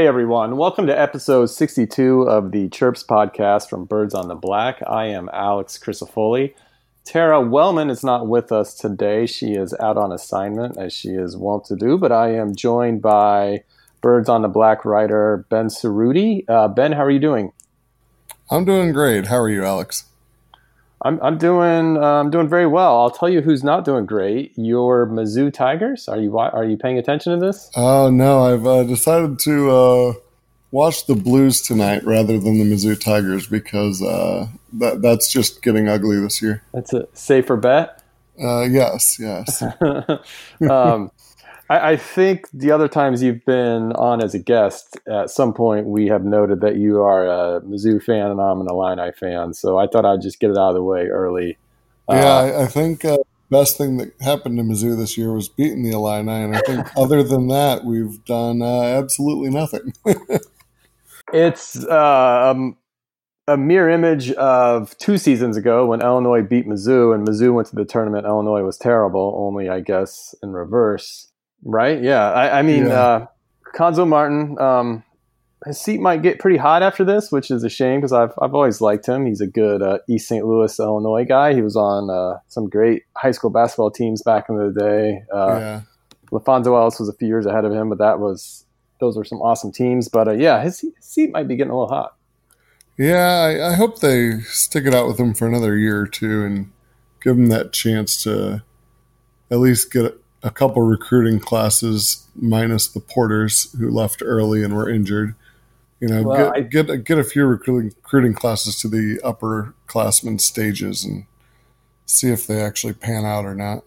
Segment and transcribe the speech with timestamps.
[0.00, 4.82] Hey everyone, welcome to episode 62 of the Chirps podcast from Birds on the Bat.
[4.88, 6.54] I am Alex Crisafulli.
[7.04, 9.26] Tara Wellman is not with us today.
[9.26, 13.02] She is out on assignment as she is wont to do, but I am joined
[13.02, 13.62] by
[14.00, 16.48] Birds on the Bat writer Ben Cerruti.
[16.48, 17.52] Uh, ben, how are you doing?
[18.50, 19.26] I'm doing great.
[19.26, 20.04] How are you, Alex?
[21.02, 23.00] I'm, I'm doing uh, I'm doing very well.
[23.00, 24.52] I'll tell you who's not doing great.
[24.56, 26.08] Your Mizzou Tigers.
[26.08, 27.70] Are you are you paying attention to this?
[27.74, 30.12] Oh no, I've uh, decided to uh,
[30.70, 35.88] watch the Blues tonight rather than the Mizzou Tigers because uh, that that's just getting
[35.88, 36.62] ugly this year.
[36.72, 38.02] That's a safer bet.
[38.42, 39.62] Uh, yes, yes.
[40.70, 41.10] um,
[41.70, 45.86] I, I, think the other times you've been on as a guest, at some point
[45.86, 49.54] we have noted that you are a Mizzou fan and I'm an Illini fan.
[49.54, 51.56] So I thought I'd just get it out of the way early.
[52.08, 53.18] Yeah, uh, I, I, think uh,
[53.50, 56.88] best thing that happened to Mizzou this year was beating the Illini, and I think
[56.96, 59.94] other than that, we've done uh, absolutely nothing.
[61.32, 62.76] it's uh, um,
[63.46, 67.76] a mirror image of two seasons ago when Illinois beat Mizzou, and Mizzou went to
[67.76, 68.26] the tournament.
[68.26, 71.29] Illinois was terrible, only I guess in reverse.
[71.62, 72.02] Right?
[72.02, 72.30] Yeah.
[72.30, 73.00] I, I mean, yeah.
[73.00, 73.26] Uh,
[73.74, 75.04] Cuonzo Martin, um,
[75.66, 78.54] his seat might get pretty hot after this, which is a shame because I've I've
[78.54, 79.26] always liked him.
[79.26, 80.44] He's a good uh, East St.
[80.44, 81.54] Louis, Illinois guy.
[81.54, 85.22] He was on uh, some great high school basketball teams back in the day.
[85.32, 85.80] Uh, yeah.
[86.32, 88.64] LaPhonso Ellis was a few years ahead of him, but that was
[89.00, 90.08] those were some awesome teams.
[90.08, 92.16] But uh, yeah, his, his, seat might be getting a little hot.
[92.96, 96.44] Yeah, I, I hope they stick it out with him for another year or two
[96.44, 96.70] and
[97.22, 98.62] give him that chance to
[99.50, 104.88] at least get a couple recruiting classes minus the porters who left early and were
[104.88, 105.34] injured.
[106.00, 106.60] You know, well, get, I,
[106.92, 111.26] get get a few recruiting recruiting classes to the upper classmen stages and
[112.06, 113.84] see if they actually pan out or not.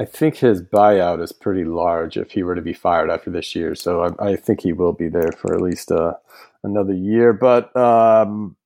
[0.00, 3.54] I think his buyout is pretty large if he were to be fired after this
[3.54, 3.76] year.
[3.76, 6.14] So I, I think he will be there for at least uh,
[6.64, 7.32] another year.
[7.32, 8.56] But um,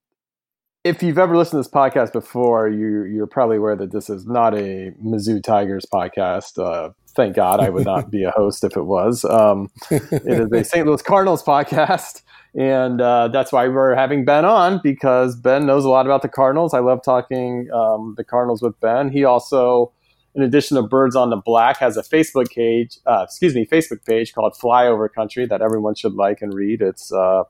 [0.88, 4.26] if you've ever listened to this podcast before, you, you're probably aware that this is
[4.26, 6.58] not a Mizzou Tigers podcast.
[6.58, 9.24] Uh, thank God I would not be a host if it was.
[9.26, 10.86] Um, it is a St.
[10.86, 12.22] Louis Cardinals podcast.
[12.54, 16.28] And uh, that's why we're having Ben on because Ben knows a lot about the
[16.28, 16.72] Cardinals.
[16.72, 19.10] I love talking um, the Cardinals with Ben.
[19.10, 19.92] He also,
[20.34, 22.96] in addition to Birds on the Bat, has a Facebook page.
[23.04, 26.80] Uh, excuse me, Facebook page called Flyover Country that everyone should like and read.
[26.80, 27.42] It's uh,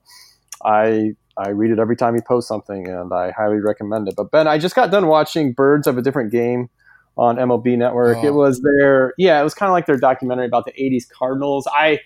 [0.64, 4.16] I I read it every time he posts something, and I highly recommend it.
[4.16, 6.68] But Ben, I just got done watching Birds of a Different Game
[7.16, 8.18] on MLB Network.
[8.18, 8.26] Oh.
[8.26, 11.68] It was their yeah, it was kind of like their documentary about the '80s Cardinals.
[11.72, 12.00] I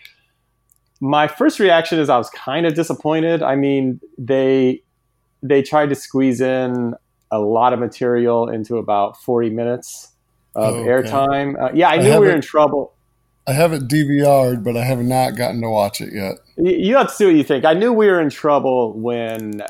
[1.01, 3.43] my first reaction is I was kind of disappointed.
[3.43, 4.83] I mean, they
[5.43, 6.95] they tried to squeeze in
[7.31, 10.13] a lot of material into about 40 minutes
[10.55, 10.89] of oh, okay.
[10.89, 11.61] airtime.
[11.61, 12.95] Uh, yeah, I knew I we were in trouble.
[13.47, 16.37] I have it DVR'd, but I have not gotten to watch it yet.
[16.57, 17.65] You have to see what you think.
[17.65, 19.63] I knew we were in trouble when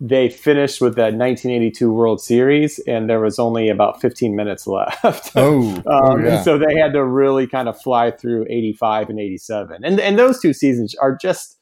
[0.00, 5.32] they finished with that 1982 World Series, and there was only about 15 minutes left.
[5.36, 6.42] Oh, um, oh yeah.
[6.42, 10.40] so they had to really kind of fly through 85 and 87, and and those
[10.40, 11.55] two seasons are just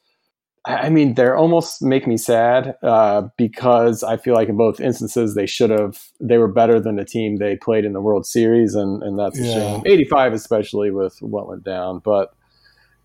[0.67, 5.35] I mean, they're almost make me sad uh, because I feel like in both instances
[5.35, 8.73] they should have they were better than the team they played in the World Series,
[8.73, 9.83] and and that's a shame.
[9.85, 11.99] Eighty five, especially with what went down.
[11.99, 12.33] But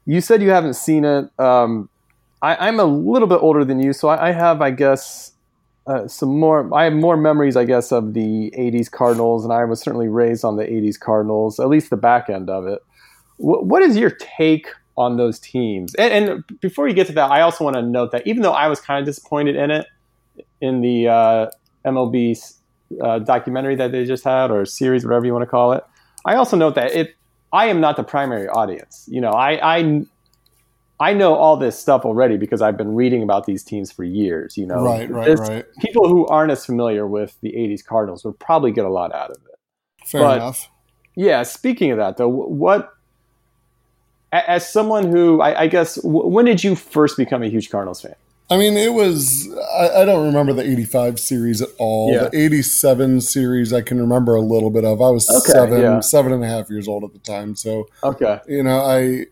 [0.07, 1.29] you said you haven't seen it.
[1.39, 1.91] Um,
[2.43, 5.33] I, am a little bit older than you, so I, I have, I guess,
[5.87, 6.73] uh, some more.
[6.75, 10.45] I have more memories, I guess, of the '80s Cardinals, and I was certainly raised
[10.45, 12.81] on the '80s Cardinals, at least the back end of it.
[13.39, 15.95] W- what is your take on those teams.
[15.95, 18.53] And, and, before you get to that, I also want to note that even though
[18.53, 19.87] I was kind of disappointed in it,
[20.61, 21.47] in the uh,
[21.87, 22.55] MLB
[23.01, 25.85] uh, documentary that they just had or series, whatever you want to call it,
[26.25, 27.15] I also note that it.
[27.53, 29.09] I am not the primary audience.
[29.11, 30.03] You know, I, I
[31.01, 34.57] I know all this stuff already because I've been reading about these teams for years.
[34.59, 35.65] You know, right, right, right.
[35.81, 39.31] People who aren't as familiar with the '80s Cardinals would probably get a lot out
[39.31, 40.07] of it.
[40.07, 40.69] Fair but, enough.
[41.17, 41.43] Yeah.
[41.43, 42.93] Speaking of that, though, what
[44.33, 48.15] as someone who I, I guess when did you first become a huge Cardinals fan?
[48.51, 49.49] I mean, it was,
[49.79, 52.13] I, I, don't remember the 85 series at all.
[52.13, 52.29] Yeah.
[52.31, 55.01] The 87 series, I can remember a little bit of.
[55.01, 56.01] I was okay, seven, yeah.
[56.01, 57.55] seven and a half years old at the time.
[57.55, 58.41] So, okay.
[58.49, 59.27] You know, I,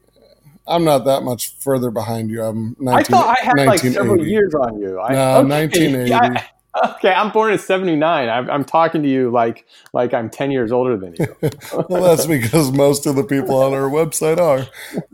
[0.69, 2.45] I'm not that much further behind you.
[2.45, 5.01] I'm 19, I thought I had like several years on you.
[5.01, 5.49] I, no, okay.
[5.49, 6.11] 1980.
[6.11, 6.45] Yeah,
[6.85, 8.29] Okay, I'm born in '79.
[8.29, 11.37] I'm, I'm, talking to you like like I'm 10 years older than you.
[11.89, 14.61] well, that's because most of the people on our website are.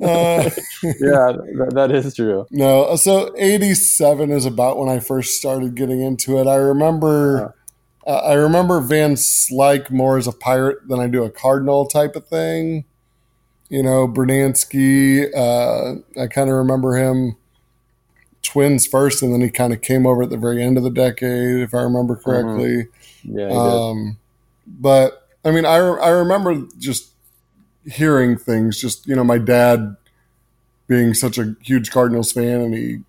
[0.03, 0.51] Uh,
[0.83, 2.47] yeah, that, that is true.
[2.51, 6.47] No, so '87 is about when I first started getting into it.
[6.47, 7.55] I remember.
[8.07, 12.17] Uh, I remember Van Slyke more as a pirate than I do a cardinal type
[12.17, 12.85] of thing.
[13.71, 15.27] you know, Brunansky.
[15.35, 17.37] Uh, I kind of remember him
[18.45, 20.91] Twins first, and then he kind of came over at the very end of the
[20.91, 22.31] decade, if I remember mm-hmm.
[22.31, 22.89] correctly.
[23.27, 23.39] Mm-hmm.
[23.39, 23.49] Yeah.
[23.51, 24.19] Um,
[24.67, 27.11] but I mean, I I remember just
[27.85, 28.81] hearing things.
[28.81, 29.97] Just you know, my dad
[30.87, 33.01] being such a huge Cardinals fan, and he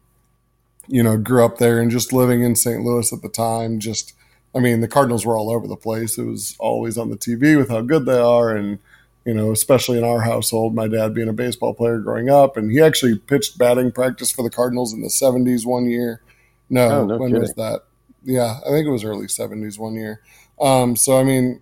[0.88, 2.84] you know grew up there, and just living in St.
[2.84, 3.80] Louis at the time.
[3.80, 4.14] Just
[4.56, 6.18] I mean, the Cardinals were all over the place.
[6.18, 8.80] It was always on the TV with how good they are, and
[9.26, 12.72] you know, especially in our household, my dad being a baseball player growing up, and
[12.72, 16.22] he actually pitched batting practice for the Cardinals in the '70s one year.
[16.70, 17.42] No, oh, no when kidding.
[17.42, 17.82] was that?
[18.24, 20.22] Yeah, I think it was early '70s one year.
[20.62, 21.62] Um, so I mean,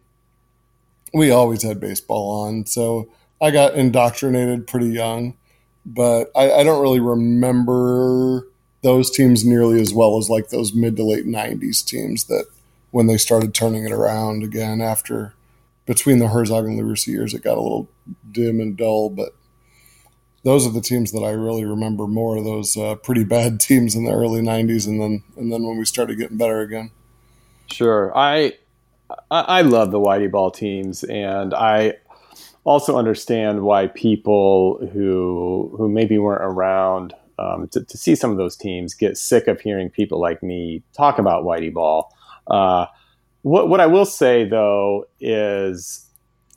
[1.13, 3.09] we always had baseball on, so
[3.41, 5.35] I got indoctrinated pretty young,
[5.85, 8.47] but I, I don't really remember
[8.81, 12.45] those teams nearly as well as like those mid to late '90s teams that
[12.91, 15.33] when they started turning it around again after
[15.85, 17.89] between the Herzog and Russa years, it got a little
[18.31, 19.09] dim and dull.
[19.09, 19.35] But
[20.43, 22.41] those are the teams that I really remember more.
[22.41, 25.85] Those uh, pretty bad teams in the early '90s, and then and then when we
[25.85, 26.91] started getting better again.
[27.67, 28.53] Sure, I
[29.31, 31.95] I love the Whitey Ball teams, and I
[32.63, 38.37] also understand why people who who maybe weren't around um, to, to, see some of
[38.37, 42.13] those teams get sick of hearing people like me talk about Whitey Ball.
[42.47, 42.85] Uh,
[43.43, 46.05] what, what I will say though is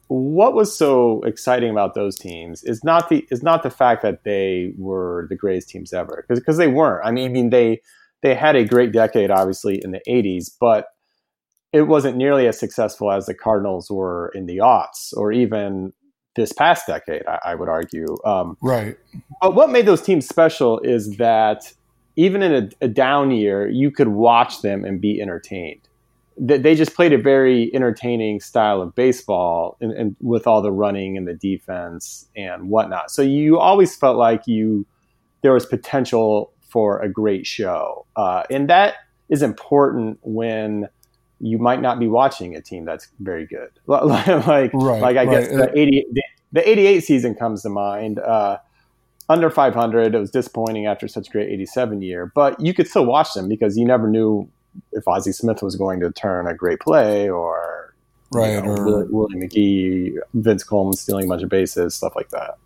[0.09, 4.23] what was so exciting about those teams is not the is not the fact that
[4.25, 7.05] they were the greatest teams ever because because they weren't.
[7.05, 7.81] I mean, I mean they
[8.23, 10.87] they had a great decade obviously in the 80s, but
[11.73, 15.93] it wasn't nearly as successful as the Cardinals were in the aughts or even
[16.37, 17.27] this past decade.
[17.27, 18.17] I, I would argue.
[18.25, 18.97] Um, right.
[19.43, 21.73] But what made those teams special is that
[22.15, 25.87] even in a, a down year, you could watch them and be entertained
[26.39, 31.17] they just played a very entertaining style of baseball and, and, with all the running
[31.17, 33.11] and the defense and whatnot.
[33.11, 34.87] So you always felt like you
[35.43, 38.97] there was potential for a great show, uh, and that
[39.29, 40.89] is important when
[41.41, 43.71] you might not be watching a team that's very good.
[43.87, 45.31] like right, like I right.
[45.31, 46.23] guess the eighty the,
[46.53, 48.19] the eighty eight season comes to mind.
[48.19, 48.59] Uh,
[49.29, 53.05] under 500 it was disappointing after such a great 87 year but you could still
[53.05, 54.49] watch them because you never knew
[54.93, 57.95] if Ozzie Smith was going to turn a great play or
[58.33, 62.31] right you know, or Willie McGee, Vince Coleman stealing a bunch of bases, stuff like
[62.31, 62.59] that.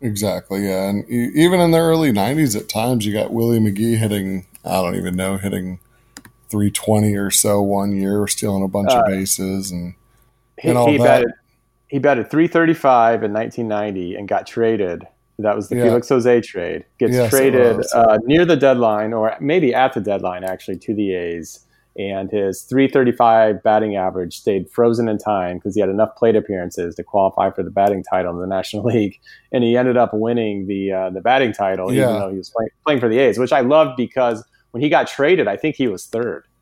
[0.00, 4.46] Exactly, yeah, and even in the early '90s, at times you got Willie McGee hitting
[4.64, 5.80] I don't even know hitting
[6.50, 9.94] 320 or so one year, stealing a bunch uh, of bases and
[10.58, 11.04] he, and all he that.
[11.04, 11.32] Batted,
[11.88, 15.06] he batted 335 in 1990 and got traded
[15.38, 15.84] that was the yeah.
[15.84, 16.84] Felix Jose trade.
[16.98, 21.14] Gets yes, traded uh, near the deadline, or maybe at the deadline, actually, to the
[21.14, 21.60] A's.
[21.96, 26.94] And his 335 batting average stayed frozen in time because he had enough plate appearances
[26.94, 29.18] to qualify for the batting title in the National League.
[29.52, 32.02] And he ended up winning the uh, the batting title, yeah.
[32.02, 34.88] even though he was play- playing for the A's, which I loved because when he
[34.88, 36.44] got traded, I think he was third.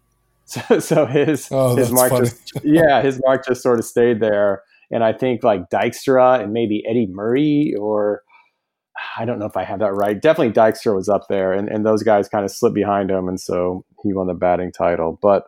[0.48, 2.28] So, so his oh, his mark funny.
[2.28, 4.62] just yeah his mark just sort of stayed there.
[4.92, 8.22] And I think like Dykstra and maybe Eddie Murray or
[9.18, 10.20] I don't know if I have that right.
[10.20, 13.40] Definitely Dykstra was up there, and, and those guys kind of slipped behind him, and
[13.40, 15.18] so he won the batting title.
[15.20, 15.44] But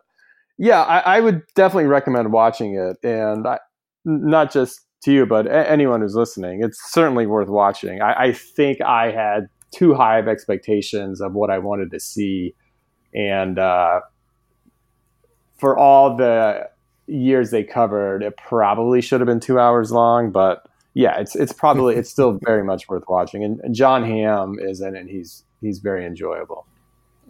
[0.57, 3.59] yeah, I, I would definitely recommend watching it, and I,
[4.05, 6.63] not just to you, but a- anyone who's listening.
[6.63, 8.01] It's certainly worth watching.
[8.01, 12.53] I, I think I had too high of expectations of what I wanted to see,
[13.13, 14.01] and uh,
[15.57, 16.69] for all the
[17.07, 21.53] years they covered, it probably should have been two hours long, but yeah, it's it's
[21.53, 23.43] probably it's still very much worth watching.
[23.43, 24.99] And, and Jon Hamm is in it.
[24.99, 26.65] And he's he's very enjoyable.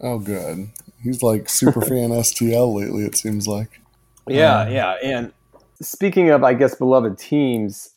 [0.02, 0.70] Oh, good.
[1.02, 3.04] He's like super fan STL lately.
[3.04, 3.82] It seems like.
[4.28, 4.92] Yeah, um, yeah.
[5.04, 5.34] And
[5.82, 7.92] speaking of, I guess, beloved teams,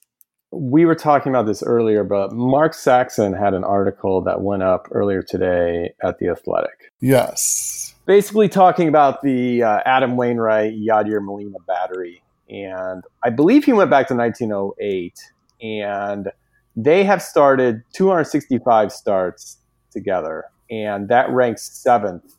[0.51, 4.89] we were talking about this earlier, but Mark Saxon had an article that went up
[4.91, 6.93] earlier today at the Athletic.
[7.01, 7.95] Yes.
[8.05, 13.91] Basically, talking about the uh, Adam Wainwright Yadier Molina battery, and I believe he went
[13.91, 15.19] back to 1908
[15.63, 16.31] and
[16.77, 19.59] they have started 265 starts
[19.91, 22.37] together, and that ranks seventh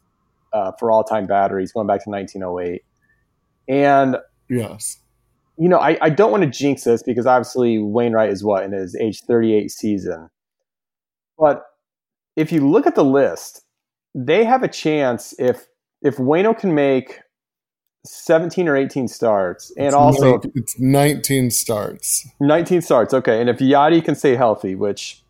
[0.52, 2.84] uh, for all-time batteries going back to 1908.
[3.68, 4.18] And
[4.50, 5.00] yes,
[5.58, 8.74] you know, I, I don't want to jinx this because obviously Wainwright is what in
[8.74, 10.30] his age 38 season,
[11.38, 11.64] but
[12.36, 13.62] if you look at the list,
[14.16, 15.68] they have a chance if
[16.02, 17.20] if Wayno can make
[18.06, 19.72] 17 or 18 starts.
[19.78, 22.28] And it's also, it's 19 starts.
[22.40, 23.14] 19 starts.
[23.14, 23.40] Okay.
[23.40, 25.22] And if Yadi can stay healthy, which,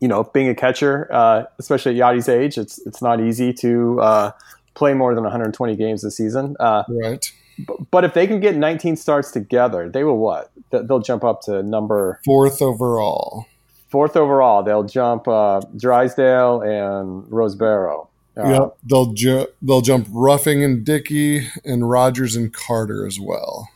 [0.00, 4.00] you know, being a catcher, uh, especially at Yadi's age, it's, it's not easy to
[4.00, 4.30] uh,
[4.74, 6.56] play more than 120 games this season.
[6.60, 7.32] Uh, right.
[7.58, 10.50] But, but if they can get 19 starts together, they will what?
[10.70, 13.46] they'll jump up to number fourth overall.
[13.88, 18.08] Fourth overall, they'll jump uh, Drysdale and Roseboro.
[18.36, 23.68] Uh, yep, they'll ju- they'll jump Ruffing and Dickey and Rogers and Carter as well.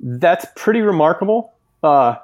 [0.00, 1.52] That's pretty remarkable.
[1.82, 2.16] Uh,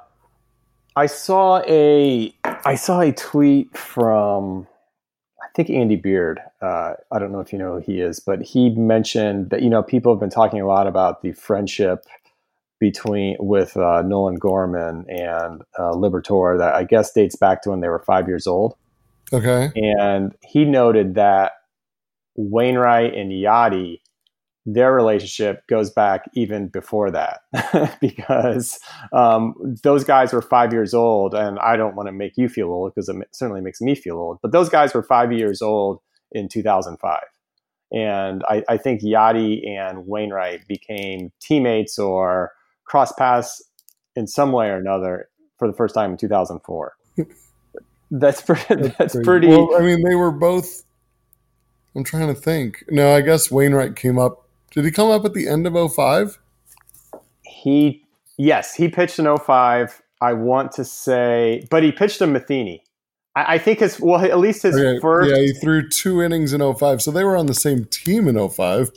[0.95, 4.67] I saw a I saw a tweet from
[5.41, 6.39] I think Andy Beard.
[6.61, 9.69] Uh, I don't know if you know who he is, but he mentioned that you
[9.69, 12.05] know people have been talking a lot about the friendship
[12.79, 17.79] between with uh, Nolan Gorman and uh, Liberatore that I guess dates back to when
[17.79, 18.75] they were five years old.
[19.33, 21.53] Okay, and he noted that
[22.35, 23.99] Wainwright and Yadi,
[24.65, 27.41] their relationship goes back even before that
[28.01, 28.79] because
[29.11, 32.67] um, those guys were five years old, and I don't want to make you feel
[32.67, 34.39] old because it certainly makes me feel old.
[34.41, 35.99] But those guys were five years old
[36.31, 37.21] in 2005.
[37.91, 42.51] And I, I think Yadi and Wainwright became teammates or
[42.85, 43.61] cross paths
[44.15, 46.93] in some way or another for the first time in 2004.
[48.11, 48.63] that's pretty.
[48.69, 49.47] That's, that's pretty.
[49.47, 50.83] Well, I mean, they were both
[51.95, 52.83] I'm trying to think.
[52.89, 54.47] No, I guess Wainwright came up.
[54.71, 56.39] Did he come up at the end of 05?
[57.43, 58.05] He,
[58.37, 60.01] yes, he pitched in 05.
[60.21, 62.83] I want to say, but he pitched to Matheny.
[63.35, 65.29] I, I think his, well, at least his okay, first.
[65.29, 67.01] Yeah, he threw two innings in 05.
[67.01, 68.91] So they were on the same team in 05.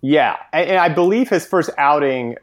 [0.00, 0.36] Yeah.
[0.52, 2.36] And I believe his first outing,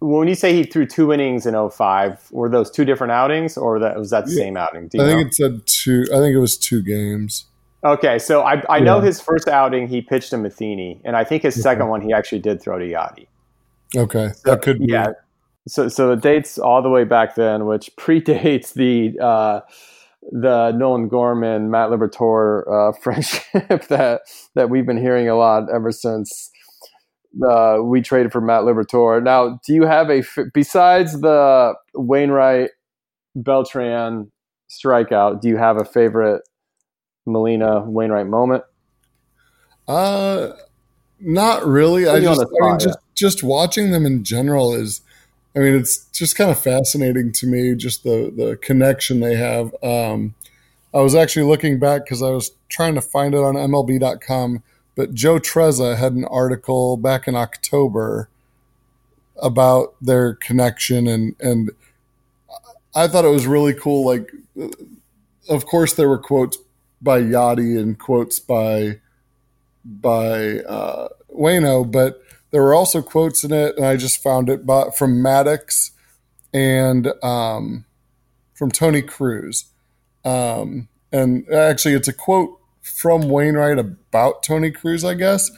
[0.00, 3.78] when you say he threw two innings in 05, were those two different outings or
[3.78, 4.38] that was that the yeah.
[4.38, 4.86] same outing?
[4.86, 5.18] I think know?
[5.20, 6.06] it said two.
[6.12, 7.44] I think it was two games.
[7.86, 11.44] Okay, so I, I know his first outing he pitched to Matheny, and I think
[11.44, 13.28] his second one he actually did throw to Yadi.
[13.96, 14.86] Okay, so, that could be.
[14.88, 15.12] Yeah.
[15.68, 19.60] So so it dates all the way back then, which predates the uh,
[20.32, 24.22] the Nolan Gorman Matt Liberatore uh, friendship that
[24.56, 26.50] that we've been hearing a lot ever since
[27.48, 29.22] uh, we traded for Matt Liberatore.
[29.22, 32.70] Now, do you have a besides the Wainwright
[33.36, 34.32] Beltran
[34.68, 35.40] strikeout?
[35.40, 36.42] Do you have a favorite
[37.26, 38.64] Molina Wainwright moment?
[39.86, 40.50] Uh,
[41.20, 42.06] not really.
[42.06, 45.00] I just, I mean, just just watching them in general is,
[45.54, 47.74] I mean, it's just kind of fascinating to me.
[47.74, 49.74] Just the the connection they have.
[49.82, 50.34] Um,
[50.94, 54.62] I was actually looking back because I was trying to find it on MLB.com,
[54.94, 58.28] but Joe Trezza had an article back in October
[59.42, 61.70] about their connection and and
[62.96, 64.06] I thought it was really cool.
[64.06, 64.32] Like,
[65.50, 66.56] of course, there were quotes
[67.00, 69.00] by Yadi and quotes by
[69.84, 74.66] by uh, Wayno, but there were also quotes in it, and I just found it
[74.66, 75.90] by, from Maddux
[76.52, 77.84] and um,
[78.54, 79.66] from Tony Cruz.
[80.24, 85.50] Um, and actually, it's a quote from Wainwright about Tony Cruz, I guess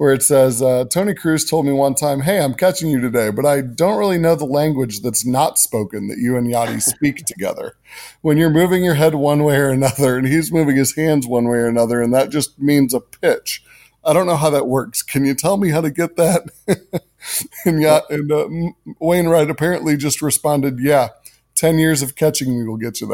[0.00, 3.28] where it says uh, Tony Cruz told me one time, "Hey, I'm catching you today,
[3.28, 7.26] but I don't really know the language that's not spoken that you and Yadi speak
[7.26, 7.76] together.
[8.22, 11.48] When you're moving your head one way or another, and he's moving his hands one
[11.48, 13.62] way or another, and that just means a pitch.
[14.02, 15.02] I don't know how that works.
[15.02, 16.48] Can you tell me how to get that?"
[17.66, 18.48] and yeah, and uh,
[19.00, 21.08] Wainwright apparently just responded, "Yeah,
[21.54, 23.06] ten years of catching me will get you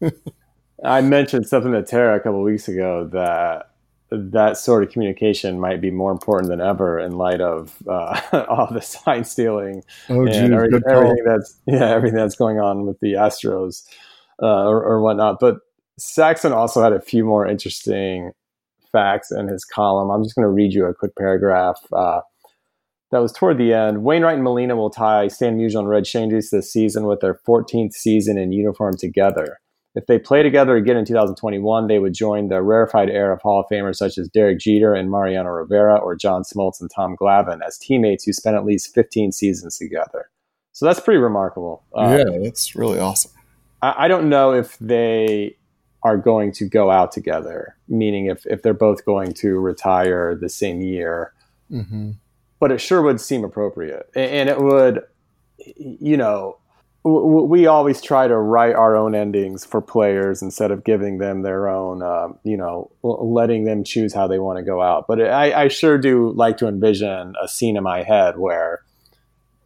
[0.00, 0.12] that."
[0.84, 3.71] I mentioned something to Tara a couple weeks ago that
[4.12, 8.68] that sort of communication might be more important than ever in light of uh, all
[8.72, 13.14] the sign stealing oh, and everything, everything, that's yeah everything that's going on with the
[13.14, 13.84] Astros
[14.42, 15.38] uh, or, or, whatnot.
[15.40, 15.58] But
[15.98, 18.32] Saxon also had a few more interesting
[18.90, 20.10] facts in his column.
[20.10, 21.78] I'm just going to read you a quick paragraph.
[21.92, 22.20] Uh,
[23.12, 24.02] that was toward the end.
[24.02, 27.92] Wainwright and Molina will tie Stan Musial and Red Schoendienst this season with their 14th
[27.92, 29.60] season in uniform together.
[29.94, 33.60] If they play together again in 2021, they would join the rarefied air of Hall
[33.60, 37.60] of Famers such as Derek Jeter and Mariano Rivera or John Smoltz and Tom Glavine
[37.66, 40.30] as teammates who spent at least 15 seasons together.
[40.72, 41.84] So that's pretty remarkable.
[41.94, 43.32] Um, yeah, that's really awesome.
[43.82, 45.56] I, I, don't know if they
[46.02, 50.48] are going to go out together, meaning if, if they're both going to retire the
[50.48, 51.34] same year.
[51.70, 52.12] Mm-hmm.
[52.58, 54.08] But it sure would seem appropriate.
[54.14, 55.02] and, and it would,
[55.76, 56.56] you know,
[57.04, 61.68] we always try to write our own endings for players instead of giving them their
[61.68, 65.06] own, uh, you know, letting them choose how they want to go out.
[65.08, 68.82] But I, I, sure do like to envision a scene in my head where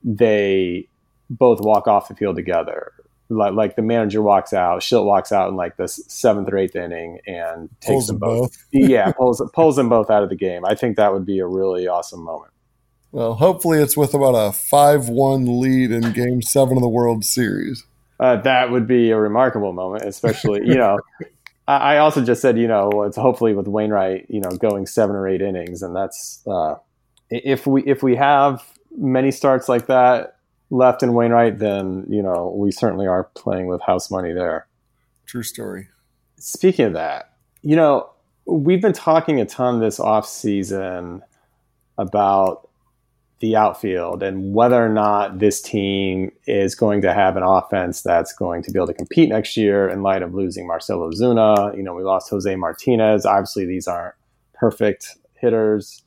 [0.02, 0.88] they
[1.28, 2.92] both walk off the field together.
[3.28, 6.76] Like, like the manager walks out, Shildt walks out in like the seventh or eighth
[6.76, 8.52] inning and takes pulls them both.
[8.52, 8.66] both.
[8.72, 10.64] yeah, pulls pulls them both out of the game.
[10.64, 12.52] I think that would be a really awesome moment.
[13.16, 17.24] Well, hopefully it's with about a 5 1 lead in game seven of the World
[17.24, 17.82] Series.
[18.20, 21.00] Uh, that would be a remarkable moment, especially, you know.
[21.66, 25.26] I also just said, you know, it's hopefully with Wainwright, you know, going seven or
[25.26, 26.74] eight innings, and that's uh,
[27.30, 28.62] if we if we have
[28.94, 30.36] many starts like that
[30.68, 34.66] left in Wainwright, then you know we certainly are playing with house money there.
[35.24, 35.88] True story.
[36.36, 37.32] Speaking of that,
[37.62, 38.10] you know
[38.44, 41.22] we've been talking a ton this off season
[41.96, 42.65] about
[43.40, 48.32] the outfield and whether or not this team is going to have an offense that's
[48.32, 51.76] going to be able to compete next year in light of losing Marcell Ozuna.
[51.76, 53.26] You know, we lost Jose Martinez.
[53.26, 54.14] Obviously, these aren't
[54.54, 56.02] perfect hitters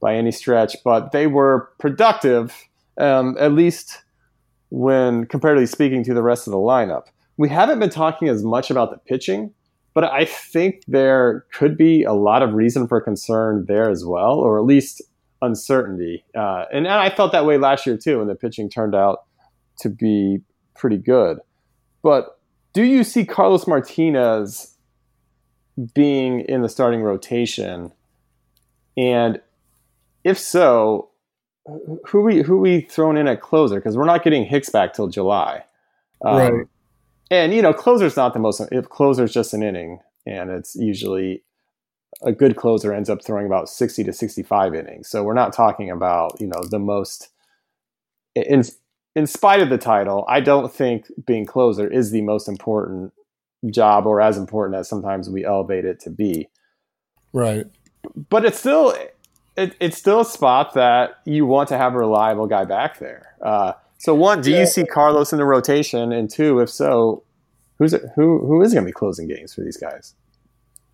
[0.00, 2.54] by any stretch, but they were productive,
[2.98, 4.02] um, at least
[4.70, 7.06] when comparatively speaking to the rest of the lineup.
[7.36, 9.52] We haven't been talking as much about the pitching,
[9.94, 14.34] but I think there could be a lot of reason for concern there as well,
[14.34, 15.02] or at least
[15.42, 16.24] uncertainty.
[16.36, 19.24] Uh, and I felt that way last year too, when the pitching turned out
[19.80, 20.40] to be
[20.74, 21.38] pretty good.
[22.02, 22.38] But
[22.72, 24.76] do you see Carlos Martinez
[25.94, 27.92] being in the starting rotation?
[28.96, 29.40] And
[30.24, 31.10] if so,
[32.06, 33.76] who we who we thrown in at closer?
[33.76, 35.64] Because we're not getting Hicks back till July.
[36.24, 36.66] Um, right.
[37.30, 38.60] And you know, closer's not the most.
[38.72, 41.42] If closer's just an inning, and it's usually
[42.22, 45.08] a good closer ends up throwing about 60 to 65 innings.
[45.08, 47.28] So we're not talking about, you know, the most
[48.34, 48.64] in
[49.14, 53.12] in spite of the title, I don't think being closer is the most important
[53.70, 56.48] job or as important as sometimes we elevate it to be.
[57.32, 57.66] Right.
[58.28, 58.94] But it's still
[59.56, 63.34] it, it's still a spot that you want to have a reliable guy back there.
[63.42, 64.60] Uh, so one, do yeah.
[64.60, 66.12] you see Carlos in the rotation?
[66.12, 67.24] And two, if so,
[67.78, 70.14] who's it, who who is going to be closing games for these guys?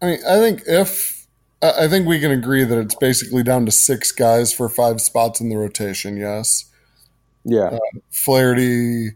[0.04, 1.26] I mean, I think if
[1.62, 5.40] I think we can agree that it's basically down to six guys for five spots
[5.40, 6.18] in the rotation.
[6.18, 6.66] Yes.
[7.42, 7.70] Yeah.
[7.73, 7.78] Uh,
[8.11, 9.12] Flaherty,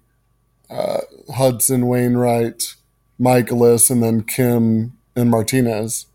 [0.71, 1.00] uh,
[1.35, 2.75] Hudson, Wainwright,
[3.21, 6.07] Mikolas, and then Kim and Martinez.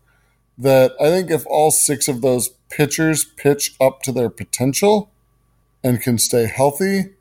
[0.58, 5.12] That I think if all six of those pitchers pitch up to their potential
[5.84, 7.14] and can stay healthy,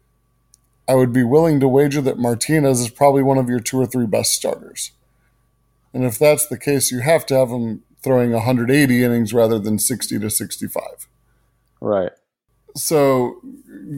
[0.88, 3.86] I would be willing to wager that Martinez is probably one of your two or
[3.86, 4.92] three best starters.
[5.94, 9.79] And if that's the case, you have to have him throwing 180 innings rather than
[9.79, 10.84] 60 to 65.
[11.79, 12.12] Right.
[12.75, 13.40] So,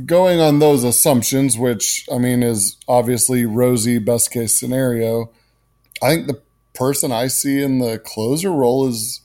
[0.06, 5.32] going on those assumptions, which I mean is obviously rosy best case scenario,
[6.04, 6.42] I think the
[6.74, 9.22] person I see in the closer role is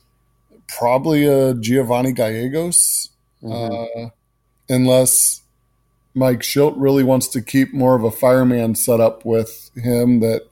[0.67, 3.09] probably a Giovanni Gallegos,
[3.43, 4.05] mm-hmm.
[4.05, 4.09] uh,
[4.69, 5.41] unless
[6.13, 10.43] Mike Shildt really wants to keep more of a fireman setup with him that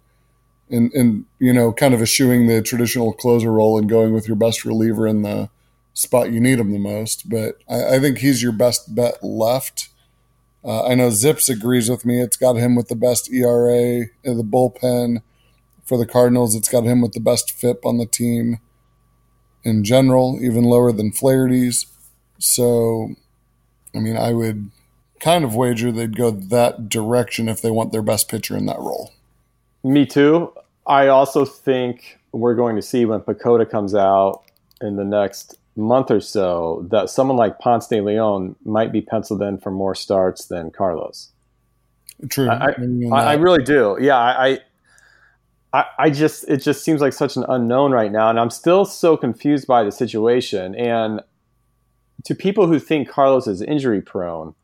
[0.69, 4.38] and and you know kind of eschewing the traditional closer role and going with your
[4.38, 5.49] best reliever in the
[5.93, 7.29] spot you need him the most.
[7.29, 9.89] But I, I think he's your best bet left.
[10.63, 12.21] Uh, I know ZiPS agrees with me.
[12.21, 15.21] It's got him with the best ERA in the bullpen
[15.86, 16.55] for the Cardinals.
[16.55, 18.60] It's got him with the best FIP on the team
[19.63, 21.86] in general, even lower than Flaherty's.
[22.39, 23.15] So,
[23.95, 24.71] I mean, I would
[25.19, 28.79] kind of wager they'd go that direction if they want their best pitcher in that
[28.79, 29.12] role.
[29.84, 30.53] Me too.
[30.89, 34.41] I also think we're going to see when PECOTA comes out
[34.82, 39.41] in the next month or so that someone like Ponce de Leon might be penciled
[39.41, 41.32] in for more starts than Carlos.
[42.30, 42.49] True.
[42.49, 42.75] I,
[43.12, 43.97] I, I really do.
[44.02, 44.60] Yeah, I,
[45.71, 48.84] I, I just it just seems like such an unknown right now, and I'm still
[48.84, 50.75] so confused by the situation.
[50.75, 51.21] And
[52.25, 54.56] to people who think Carlos is injury prone,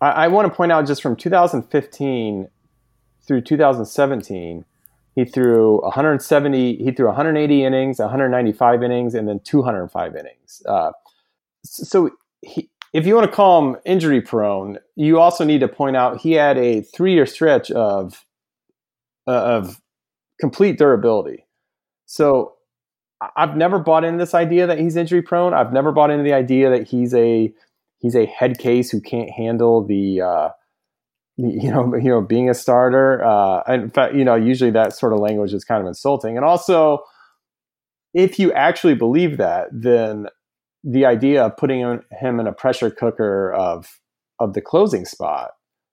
[0.00, 2.48] I, I want to point out just from 2015
[3.26, 4.64] through 2017,
[5.16, 10.62] he threw 170, he threw 180 innings, 195 innings, and then 205 innings.
[10.68, 10.92] Uh,
[11.64, 12.10] so
[12.42, 16.20] he, if you want to call him injury prone, you also need to point out
[16.20, 18.26] he had a three year stretch of
[19.26, 19.80] uh, of
[20.38, 21.46] complete durability.
[22.04, 22.52] So
[23.36, 25.54] I've never bought into this idea that he's injury prone.
[25.54, 27.52] I've never bought into the idea that he's a
[27.98, 30.48] he's a head case who can't handle the uh,
[31.52, 33.24] you know, you know, being a starter.
[33.24, 36.36] Uh, in fact, you know, usually that sort of language is kind of insulting.
[36.36, 37.00] And also,
[38.14, 40.26] if you actually believe that, then
[40.82, 44.00] the idea of putting him in a pressure cooker of
[44.38, 45.52] of the closing spot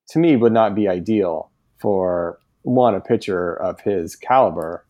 [0.10, 4.86] to me would not be ideal for one a pitcher of his caliber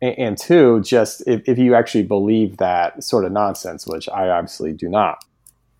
[0.00, 4.28] and, and two just if, if you actually believe that sort of nonsense which i
[4.28, 5.24] obviously do not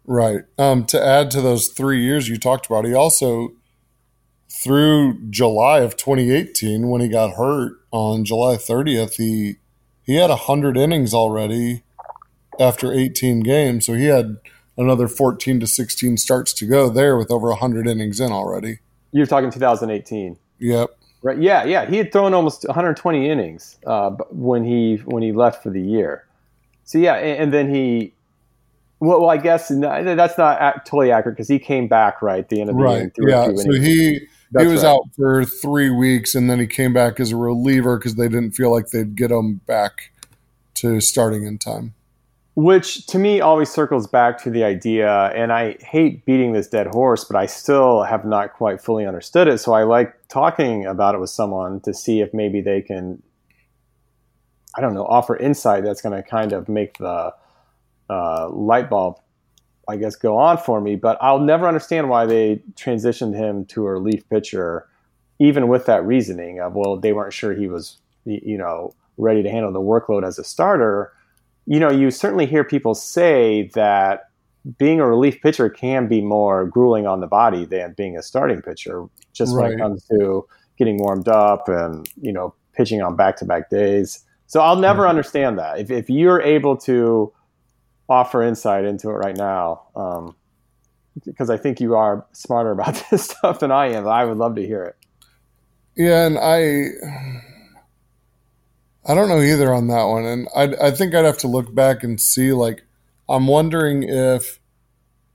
[0.07, 0.43] Right.
[0.59, 3.53] Um, to add to those three years you talked about, he also,
[4.51, 9.57] through July of 2018, when he got hurt on July 30th, he
[10.03, 11.83] he had 100 innings already
[12.61, 13.87] after 18 games.
[13.87, 14.37] So he had
[14.77, 18.81] another 14 to 16 starts to go there with over 100 innings in already.
[19.13, 20.37] You're talking 2018.
[20.59, 20.91] Yep.
[21.23, 21.39] Right.
[21.39, 21.65] Yeah.
[21.65, 21.87] Yeah.
[21.87, 26.27] He had thrown almost 120 innings uh, when he when he left for the year.
[26.85, 28.13] So yeah, and, and then he
[29.05, 32.71] Well, I guess that's not totally accurate because he came back right at the end
[32.71, 33.13] of the right.
[33.19, 33.29] year.
[33.29, 34.21] Yeah, so he
[34.53, 34.91] That's he was right.
[34.91, 38.53] out for three weeks, and then he came back as a reliever because they didn't
[38.53, 40.13] feel like they'd get him back
[40.75, 41.95] to starting in time.
[42.57, 46.87] Which to me always circles back to the idea, and I hate beating this dead
[46.87, 49.59] horse, but I still have not quite fully understood it.
[49.59, 53.21] So I like talking about it with someone to see if maybe they can,
[54.77, 57.35] I don't know, offer insight that's going to kind of make the
[58.15, 59.15] uh, light bulb,
[59.89, 60.97] I guess, go on for me.
[60.97, 64.87] But I'll never understand why they transitioned him to a relief pitcher,
[65.39, 69.51] even with that reasoning of, well, they weren't sure he was, you know, ready to
[69.51, 71.13] handle the workload as a starter
[71.67, 74.25] you know, you certainly hear people say that
[74.79, 78.63] being a relief pitcher can be more grueling on the body than being a starting
[78.63, 80.45] pitcher, just when it comes to
[80.79, 84.25] getting warmed up and, you know, pitching on back to back days.
[84.47, 85.11] So I'll never Mhm.
[85.11, 85.79] understand that.
[85.79, 87.33] If, if you're able to
[88.09, 90.37] offer insight into it right now, um,
[91.25, 94.57] because I think you are smarter about this stuff than I am, I would love
[94.57, 94.97] to hear it.
[95.97, 96.89] Yeah, and I
[99.07, 101.75] I don't know either on that one, and I I think I'd have to look
[101.75, 102.53] back and see.
[102.53, 102.83] Like,
[103.29, 104.59] I'm wondering if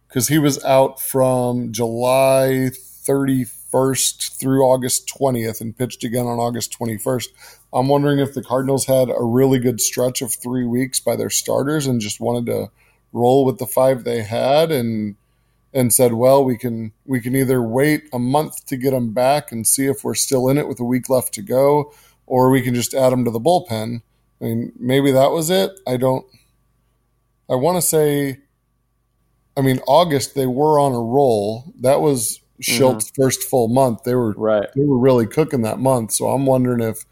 [0.08, 6.76] because he was out from July 31st through August 20th and pitched again on August
[6.78, 7.28] 21st.
[7.74, 11.30] I'm wondering if the Cardinals had a really good stretch of three weeks by their
[11.30, 12.72] starters and just wanted to
[13.14, 15.16] roll with the five they had and
[15.74, 19.52] and said, well, we can we can either wait a month to get them back
[19.52, 21.94] and see if we're still in it with a week left to go,
[22.26, 24.02] or we can just add them to the bullpen.
[24.42, 25.72] I mean, maybe that was it.
[25.88, 26.26] I don't.
[27.50, 28.40] I want to say.
[29.58, 31.74] I mean, August they were on a roll.
[31.80, 32.72] That was mm-hmm.
[32.72, 34.04] Shildt's first full month.
[34.04, 34.70] They were Right.
[34.76, 36.14] they were really cooking that month.
[36.14, 37.04] So I'm wondering if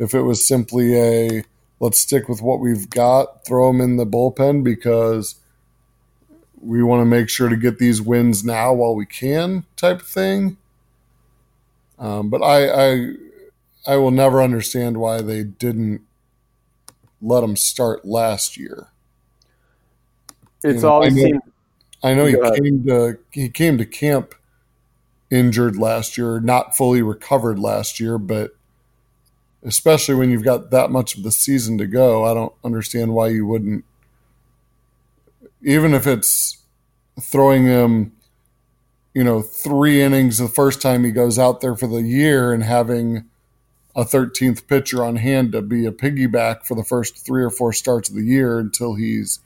[0.00, 1.44] if it was simply a
[1.78, 5.36] let's stick with what we've got, throw them in the bullpen because
[6.60, 10.06] we want to make sure to get these wins now while we can type of
[10.08, 10.56] thing.
[11.98, 13.12] Um, but I, I
[13.86, 16.02] I will never understand why they didn't
[17.22, 18.88] let him start last year.
[20.62, 21.42] It's You know, always I know- seemed
[22.02, 22.62] I know he ahead.
[22.62, 24.34] came to he came to camp
[25.30, 28.52] injured last year, not fully recovered last year, but
[29.64, 33.28] especially when you've got that much of the season to go, I don't understand why
[33.28, 33.84] you wouldn't
[35.62, 36.58] even if it's
[37.20, 38.12] throwing him
[39.14, 42.62] you know, three innings the first time he goes out there for the year and
[42.62, 43.24] having
[43.96, 47.72] a 13th pitcher on hand to be a piggyback for the first three or four
[47.72, 49.40] starts of the year until he's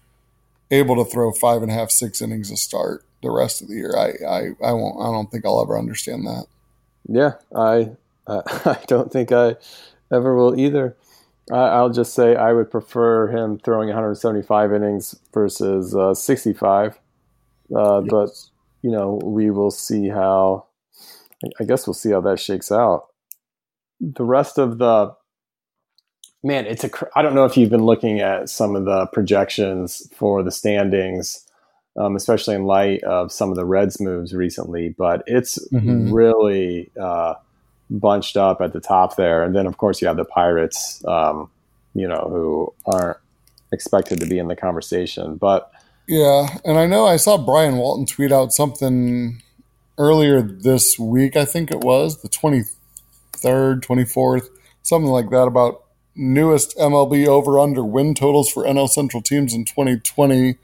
[0.70, 3.74] able to throw five and a half, six innings a start the rest of the
[3.74, 3.96] year.
[3.96, 6.46] I, I, I won't, I don't think I'll ever understand that.
[7.08, 7.92] Yeah, I
[8.26, 9.56] uh, I don't think I
[10.14, 10.96] ever will either.
[11.52, 16.98] I, I'll just say I would prefer him throwing 175 innings versus uh, 65.
[17.74, 18.30] Uh, But
[18.82, 20.66] you know, we will see how.
[21.60, 23.08] I guess we'll see how that shakes out.
[24.00, 25.14] The rest of the
[26.42, 26.90] man, it's a.
[27.16, 31.46] I don't know if you've been looking at some of the projections for the standings,
[31.98, 36.12] um, especially in light of some of the Reds moves recently, but it's Mhm.
[36.12, 37.34] really uh,
[37.90, 39.42] bunched up at the top there.
[39.42, 41.50] And then, of course, you have the Pirates, um,
[41.94, 43.18] you know, who aren't
[43.72, 45.36] expected to be in the conversation.
[45.36, 45.70] But
[46.06, 49.42] Yeah, and I know I saw Brian Walton tweet out something
[49.98, 51.36] earlier this week.
[51.36, 52.62] I think it was the twenty
[53.32, 54.48] third, twenty fourth,
[54.82, 55.82] something like that about
[56.16, 60.56] newest MLB over under win totals for NL Central teams in twenty twenty.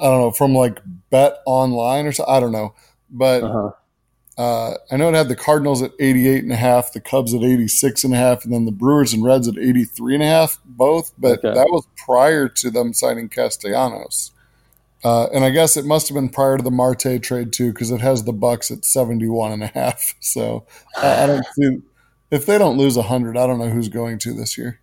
[0.00, 2.24] I don't know from like Bet Online or so.
[2.26, 2.74] I don't know,
[3.10, 3.70] but uh
[4.38, 7.42] uh, I know it had the Cardinals at 88 and a half, the Cubs at
[7.42, 10.58] 86 and a half, and then the Brewers and Reds at 83 and a half,
[10.64, 11.12] both.
[11.18, 11.54] But Okay.
[11.54, 14.32] that was prior to them signing Castellanos.
[15.04, 17.90] Uh, and I guess it must have been prior to the Marte trade too, because
[17.90, 20.14] it has the Bucs at 71 and a half.
[20.20, 21.82] So I, I don't see
[22.30, 24.80] if they don't lose 100, I don't know who's going to this year.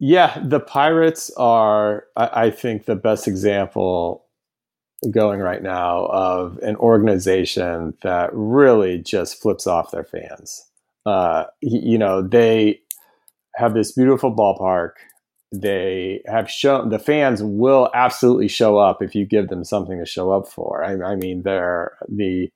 [0.00, 4.23] yeah, the Pirates are, I, I think, the best example
[5.10, 10.66] going right now of an organization that really just flips off their fans.
[11.06, 12.80] Uh, you know, they
[13.56, 14.92] have this beautiful ballpark.
[15.52, 20.06] They have shown the fans will absolutely show up if you give them something to
[20.06, 20.84] show up for.
[20.84, 22.48] I, I mean, they're the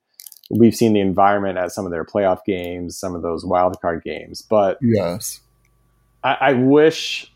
[0.49, 4.03] we've seen the environment at some of their playoff games, some of those wild card
[4.03, 5.39] games, but Yes.
[6.23, 7.31] I, I wish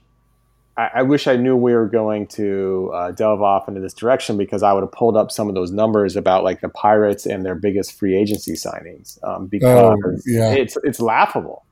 [0.75, 4.37] I, I wish I knew we were going to uh, delve off into this direction
[4.37, 7.45] because I would have pulled up some of those numbers about like the Pirates and
[7.45, 10.51] their biggest free agency signings um, because Oh, yeah.
[10.53, 11.63] it's it's laughable.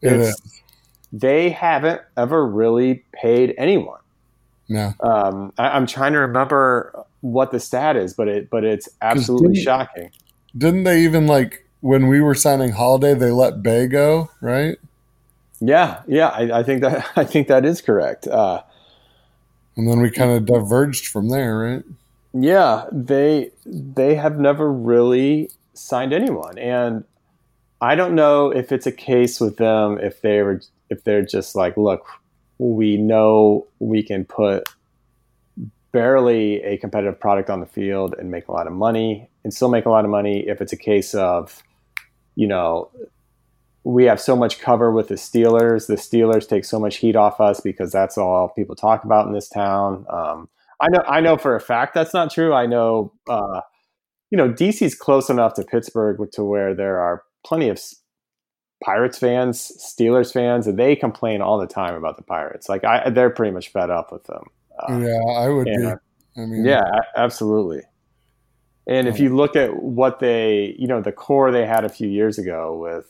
[0.00, 0.58] It It's- is.
[1.14, 4.00] They haven't ever really paid anyone.
[4.70, 4.94] No.
[5.00, 9.52] Um, I, I'm trying to remember what the stat is, but it but it's absolutely
[9.54, 10.10] didn't- shocking.
[10.56, 14.76] Didn't they even like when we were signing Holliday, they let Bay go, right?
[15.64, 18.26] Yeah, yeah, I, I think that I think that is correct.
[18.26, 18.62] Uh,
[19.76, 21.84] And then we kind of diverged from there, right?
[22.34, 27.04] yeah, they they have never really signed anyone, and
[27.80, 31.54] I don't know if it's a case with them if they were if they're just
[31.54, 32.06] like, look,
[32.58, 34.68] we know we can put
[35.92, 39.68] barely a competitive product on the field and make a lot of money and still
[39.68, 41.62] make a lot of money if it's a case of
[42.34, 42.90] you know
[43.84, 45.86] we have so much cover with the Steelers.
[45.86, 49.32] The Steelers take so much heat off us because that's all people talk about in
[49.32, 50.06] this town.
[50.08, 50.48] Um,
[50.80, 52.52] I know, I know for a fact that's not true.
[52.52, 53.60] I know, uh,
[54.30, 57.80] you know, DC's close enough to Pittsburgh to where there are plenty of
[58.84, 62.68] Pirates fans, Steelers fans, and they complain all the time about the Pirates.
[62.68, 64.44] Like, I, they're pretty much fed up with them.
[64.78, 65.98] Uh, yeah, I would and,
[66.34, 66.40] be.
[66.42, 66.82] I mean, yeah,
[67.16, 67.82] absolutely.
[68.86, 72.08] And if you look at what they, you know, the core they had a few
[72.08, 73.06] years ago with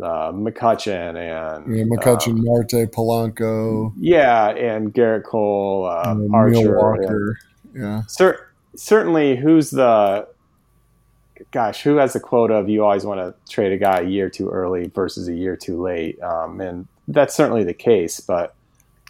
[0.00, 6.58] uh, McCutcheon and yeah, McCutcheon, um, Marte, Polanco, yeah, and Gerrit Cole, uh, Neil Archer,
[6.58, 7.38] and- Walker.
[7.74, 8.02] Yeah.
[8.06, 10.28] cer- certainly, who's the
[11.50, 11.82] gosh?
[11.82, 14.48] Who has the quota of you always want to trade a guy a year too
[14.48, 16.20] early versus a year too late?
[16.22, 18.20] Um, and that's certainly the case.
[18.20, 18.54] But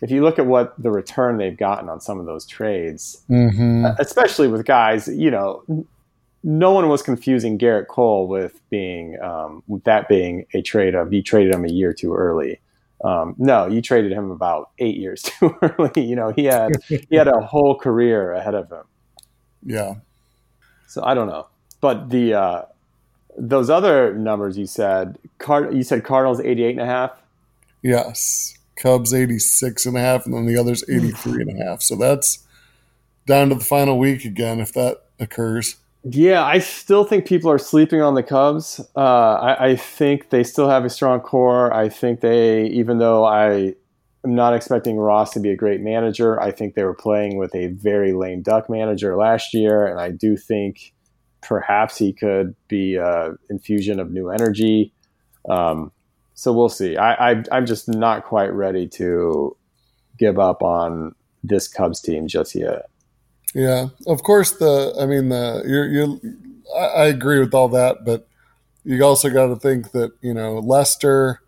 [0.01, 3.87] if you look at what the return they've gotten on some of those trades, mm-hmm.
[3.99, 5.65] especially with guys, you know,
[6.43, 11.13] no one was confusing Gerrit Cole with being um, with that being a trade of
[11.13, 12.61] you traded him a year too early.
[13.05, 16.05] Um, no, you traded him about eight years too early.
[16.05, 18.85] You know, he had he had a whole career ahead of him.
[19.65, 19.95] Yeah.
[20.87, 21.47] So I don't know,
[21.81, 22.63] but the uh,
[23.37, 27.13] those other numbers you said, Card- you said Cardinals 88 and a half.
[27.83, 28.59] Yes.
[28.77, 31.83] Cubs 86 and a half, and then the others 83 and a half.
[31.83, 32.45] So that's
[33.27, 35.77] down to the final week again, if that occurs.
[36.05, 38.81] Yeah, I still think people are sleeping on the Cubs.
[38.97, 41.73] Uh, I, I think they still have a strong core.
[41.73, 43.75] I think they, even though I
[44.25, 47.55] am not expecting Ross to be a great manager, I think they were playing with
[47.55, 50.93] a very lame duck manager last year, and I do think
[51.41, 54.93] perhaps he could be an infusion of new energy.
[55.49, 55.93] Um,
[56.35, 56.97] so we'll see.
[56.97, 59.57] I, I, I'm just not quite ready to
[60.19, 62.89] give up on this Cubs team just yet.
[63.55, 64.53] Yeah, of course.
[64.53, 66.21] The I mean, the you're you.
[66.77, 68.27] I, I agree with all that, but
[68.85, 71.41] you also got to think that you know Lester.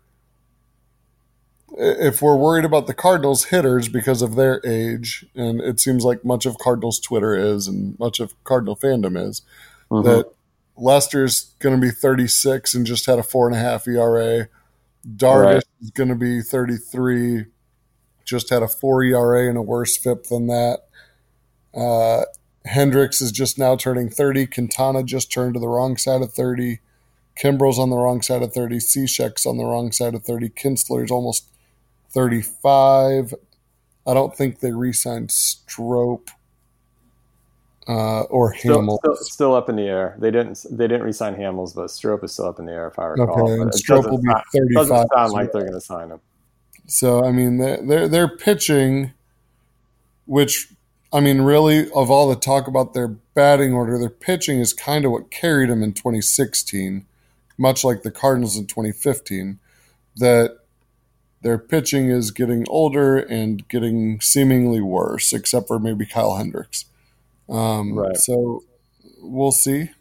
[1.77, 6.23] If we're worried about the Cardinals hitters because of their age, and it seems like
[6.23, 9.41] much of Cardinals Twitter is, and much of Cardinal fandom is,
[9.91, 10.07] mm-hmm.
[10.07, 10.31] that
[10.77, 14.47] Lester's going to be 36 and just had a four and a half ERA.
[15.05, 15.63] Darvish Right.
[15.81, 17.45] is going to be 33,
[18.23, 20.79] just had a four ERA and a worse FIP than that.
[21.75, 22.25] Uh,
[22.65, 24.47] Hendricks is just now turning 30.
[24.47, 26.79] Quintana just turned to the wrong side of 30.
[27.37, 28.77] Kimbrel's on the wrong side of 30.
[28.77, 30.49] Cishek's on the wrong side of 30.
[30.49, 31.47] Kintzler's almost
[32.09, 33.33] 35.
[34.07, 36.29] I don't think they re signed Strop
[37.87, 38.97] uh, or Still, Hamels.
[38.99, 40.15] still, still up in the air.
[40.17, 40.65] They didn't.
[40.71, 43.51] They didn't resign Hamels, but Strop is still up in the air, if I recall.
[43.51, 44.73] Okay, Strop will be 35.
[44.73, 46.19] Doesn't sound like they're going to sign him.
[46.87, 49.13] So I mean, they're, they're they're pitching,
[50.25, 50.69] which
[51.15, 55.05] I mean, really, of all the talk about their batting order, their pitching is kind
[55.05, 57.05] of what carried them in 2016,
[57.57, 59.57] much like the Cardinals in 2015.
[60.17, 60.57] That
[61.41, 66.83] their pitching is getting older and getting seemingly worse, except for maybe Kyle Hendricks.
[67.47, 68.17] Um, Right.
[68.17, 68.63] So
[69.21, 69.91] we'll see,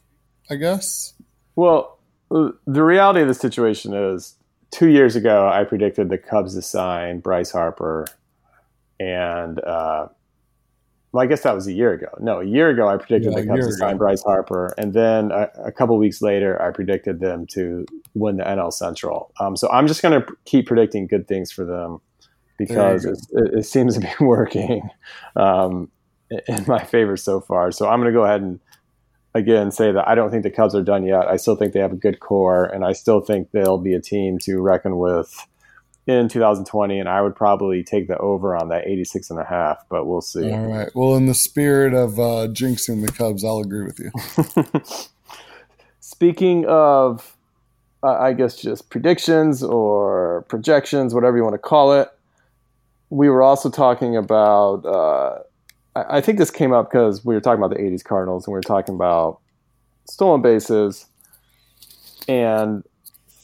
[0.50, 1.14] I guess.
[1.54, 4.34] Well, the reality of the situation is,
[4.72, 8.06] two years ago, I predicted the Cubs to sign Bryce Harper,
[8.98, 10.08] and uh,
[11.14, 12.08] well, I guess that was a year ago.
[12.18, 13.98] No, a year ago, I predicted Yeah, the Cubs to sign.
[13.98, 18.42] Bryce Harper, and then a, a couple weeks later, I predicted them to win the
[18.42, 19.30] NL Central.
[19.38, 22.00] Um, so I'm just going to keep predicting good things for them
[22.58, 24.90] because it, it seems to be working
[25.36, 25.88] um,
[26.48, 27.70] in my favor so far.
[27.70, 28.58] So I'm going to go ahead and
[29.34, 31.28] again say that I don't think the Cubs are done yet.
[31.28, 34.00] I still think they have a good core, and I still think they'll be a
[34.00, 35.46] team to reckon with
[36.06, 36.98] in 2020.
[36.98, 40.20] And I would probably take the over on that 86 and a half, but we'll
[40.20, 40.50] see.
[40.50, 40.90] All right.
[40.94, 44.10] Well, in the spirit of uh, jinxing the Cubs, I'll agree with you.
[46.00, 47.36] Speaking of,
[48.02, 52.08] uh, I guess just predictions or projections, whatever you want to call it,
[53.10, 54.84] we were also talking about.
[54.84, 55.38] Uh,
[55.96, 58.52] I I think this came up because we were talking about the '80s Cardinals and
[58.52, 59.40] we were talking about
[60.06, 61.06] stolen bases
[62.28, 62.84] and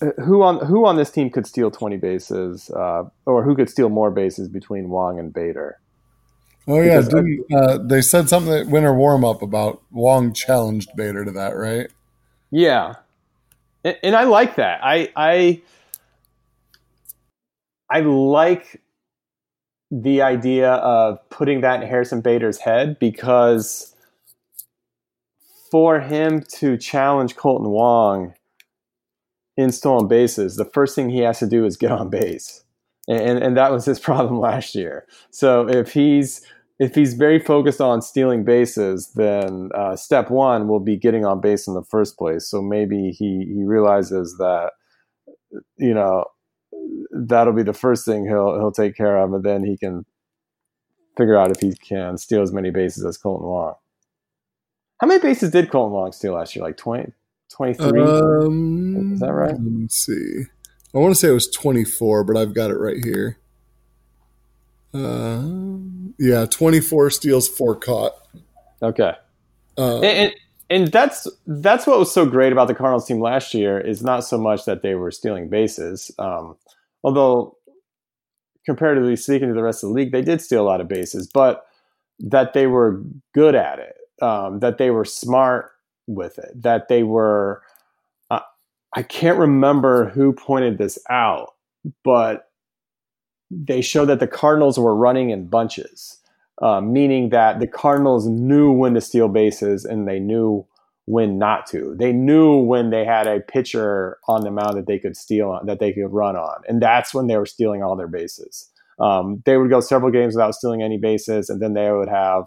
[0.01, 3.89] who on who on this team could steal 20 bases uh, or who could steal
[3.89, 5.79] more bases between Wong and Bader.
[6.67, 11.25] Oh yeah, didn't uh, they said something at winter warm up about Wong challenged Bader
[11.25, 11.91] to that, right?
[12.51, 12.95] Yeah,
[13.85, 14.81] and, and I like that.
[14.83, 15.63] I I
[17.91, 18.81] I like
[19.91, 23.95] the idea of putting that in Harrison Bader's head because
[25.71, 28.35] for him to challenge Kolten Wong
[29.61, 32.65] in stolen bases, the first thing he has to do is get on base.
[33.09, 35.07] And, and that was his problem last year.
[35.31, 36.43] So if he's
[36.79, 41.39] if he's very focused on stealing bases, then uh, step one will be getting on
[41.39, 42.49] base in the first place.
[42.49, 44.73] So maybe he he realizes that
[45.77, 46.25] you know
[47.13, 50.07] that'll be the first thing he'll he'll take care of, and then he can
[51.19, 53.75] figure out if he can steal as many bases as Kolten Wong.
[55.01, 56.65] How many bases did Kolten Wong steal last year?
[56.65, 57.13] Like 20,
[57.51, 58.01] 23?
[58.01, 59.53] Um, Is that right?
[59.53, 60.45] Let me see.
[60.95, 63.39] I want to say it was 24, but I've got it right here.
[64.93, 65.45] Uh,
[66.19, 68.13] yeah, 24 steals, four caught.
[68.83, 69.13] Okay.
[69.79, 70.35] Uh, and, and,
[70.69, 74.21] and that's that's what was so great about the Cardinals team last year is not
[74.21, 76.57] so much that they were stealing bases, um,
[77.05, 77.57] although
[78.67, 81.27] comparatively speaking to the rest of the league, they did steal a lot of bases,
[81.27, 81.67] but
[82.19, 85.71] that they were good at it, um, that they were smart
[86.15, 87.63] with it, that they were.
[88.31, 88.41] Uh,
[88.95, 91.55] I can't remember who pointed this out,
[92.05, 92.51] but
[93.51, 96.19] they showed that the Cardinals were running in bunches,
[96.63, 100.67] uh, meaning that the Cardinals knew when to steal bases and they knew
[101.07, 101.97] when not to.
[101.99, 105.67] They knew when they had a pitcher on the mound that they could steal on,
[105.67, 108.71] that they could run on, and that's when they were stealing all their bases.
[109.01, 112.45] Um, they would go several games without stealing any bases, and then they would have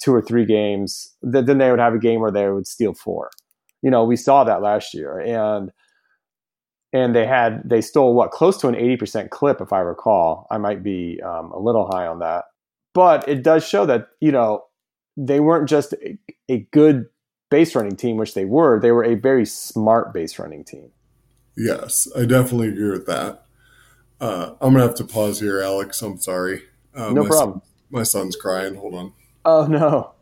[0.00, 1.14] two or three games.
[1.22, 3.30] Then they would have a game where they would steal four.
[3.82, 5.70] You know, we saw that last year, and
[6.92, 10.46] and they had they stole what close to an 80% clip if i recall.
[10.50, 12.44] I might be um, a little high on that.
[12.94, 14.64] But it does show that you know
[15.16, 17.06] they weren't just a, a, good
[17.50, 20.90] base running team which they were they were a very smart base running team.
[21.56, 23.44] Yes i definitely agree with that.
[24.18, 26.00] Uh, i'm gonna have to pause here alex.
[26.02, 26.62] I'm sorry.
[26.94, 27.60] Uh, no my problem.
[27.60, 28.76] son, my son's crying.
[28.76, 29.12] Hold on
[29.46, 30.12] oh no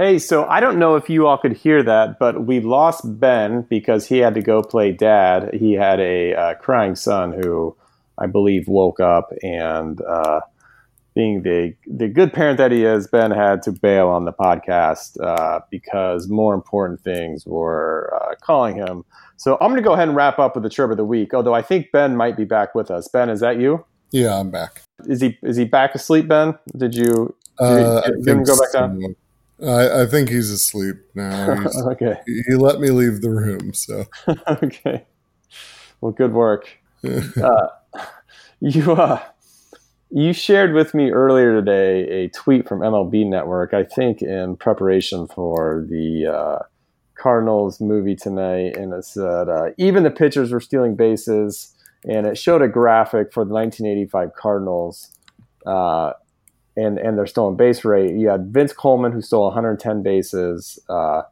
[0.00, 3.66] Hey, so I don't know if you all could hear that, but we lost Ben
[3.68, 5.52] because he had to go play dad.
[5.52, 7.76] He had a uh, crying son who
[8.16, 10.40] I believe woke up, and uh,
[11.14, 15.20] being the the good parent that he is, Ben had to bail on the podcast
[15.22, 19.04] uh, because more important things were uh, calling him.
[19.36, 21.34] So I'm going to go ahead and wrap up with the chirp of the week.
[21.34, 23.06] Although I think Ben might be back with us.
[23.08, 23.84] Ben, is that you?
[24.12, 24.82] Yeah, I'm back.
[25.06, 26.58] Is he is he back asleep, Ben?
[26.76, 27.34] Did you?
[27.60, 29.16] Did uh, him go back down?
[29.62, 31.54] I, I think he's asleep now.
[31.62, 32.18] He's, okay.
[32.26, 33.74] He, let me leave the room.
[33.74, 34.06] So.
[34.48, 35.04] okay.
[36.00, 36.78] Well, good work.
[37.04, 37.66] uh,
[38.60, 39.22] you uh,
[40.10, 43.74] you shared with me earlier today a tweet from MLB Network.
[43.74, 46.64] I think in preparation for the uh,
[47.16, 51.74] Cardinals movie tonight, and it said uh, even the pitchers were stealing bases,
[52.08, 55.10] and it showed a graphic for the 1985 Cardinals.
[56.80, 58.14] And and their stolen base rate.
[58.14, 61.22] You had Vince Coleman who stole 110 bases, uh,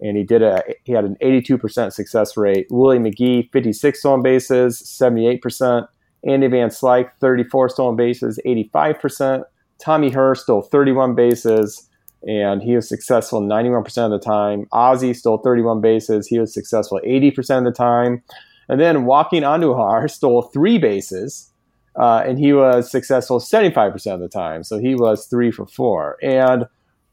[0.00, 2.66] and he did a he had an 82% success rate.
[2.70, 5.86] Willie McGee 56 stolen bases, 78%.
[6.26, 9.44] Andy Van Slyke 34 stolen bases, 85%.
[9.82, 11.88] Tommy Herr stole 31 bases,
[12.26, 14.66] and he was successful 91% of the time.
[14.72, 18.22] Ozzie stole 31 bases, he was successful 80% of the time.
[18.68, 21.49] And then Joaquin Andujar stole three bases
[21.96, 24.62] uh, and he was successful 75% of the time.
[24.64, 26.16] So he was three for four.
[26.22, 26.66] And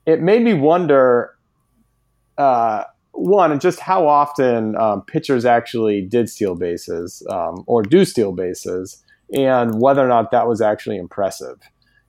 [0.05, 1.35] it made me wonder
[2.37, 2.83] uh,
[3.17, 9.03] one, just how often um, pitchers actually did steal bases um, or do steal bases,
[9.33, 11.57] and whether or not that was actually impressive.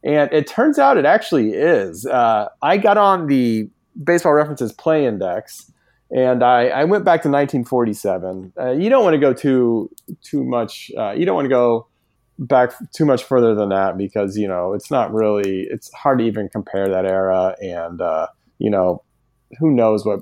[0.04, 2.06] And it turns out it actually is.
[2.06, 3.68] Uh, I got on the
[4.04, 5.72] Baseball References Play Index,
[6.10, 8.52] and I, I went back to 1947.
[8.58, 9.90] Uh, you don't want to go too
[10.22, 10.92] too much.
[10.96, 11.87] Uh, you don't want to go
[12.38, 16.24] back too much further than that because you know it's not really it's hard to
[16.24, 19.02] even compare that era and uh, you know
[19.58, 20.20] who knows what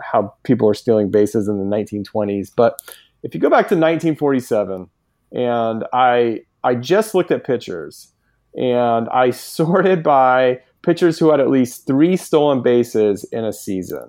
[0.00, 2.78] how people are stealing bases in the 1920s but
[3.22, 4.88] if you go back to 1947
[5.32, 8.12] and i i just looked at pitchers
[8.56, 14.08] and i sorted by pitchers who had at least three stolen bases in a season.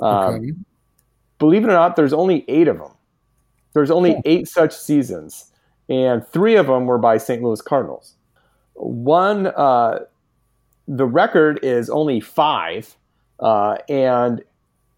[0.00, 0.52] Um, okay.
[1.38, 2.92] believe it or not there's only eight of them
[3.72, 5.50] there's only eight such seasons
[5.88, 7.42] and three of them were by St.
[7.42, 8.14] Louis Cardinals.
[8.74, 10.00] One, uh,
[10.88, 12.96] the record is only five,
[13.40, 14.42] uh, and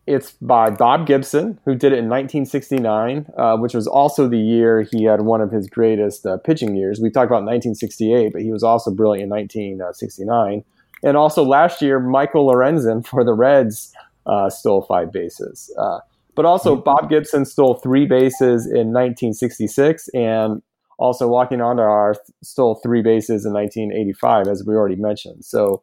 [0.07, 4.83] it's by Bob Gibson, who did it in 1969, uh, which was also the year
[4.91, 6.99] he had one of his greatest uh, pitching years.
[6.99, 10.65] We talked about 1968, but he was also brilliant in 1969.
[11.03, 13.93] And also last year, Michael Lorenzen for the Reds
[14.27, 15.73] uh, stole five bases.
[15.79, 15.99] Uh,
[16.35, 20.63] but also, Bob Gibson stole three bases in 1966, and
[20.99, 25.45] also Joaquin Andujar stole three bases in 1985, as we already mentioned.
[25.45, 25.83] So,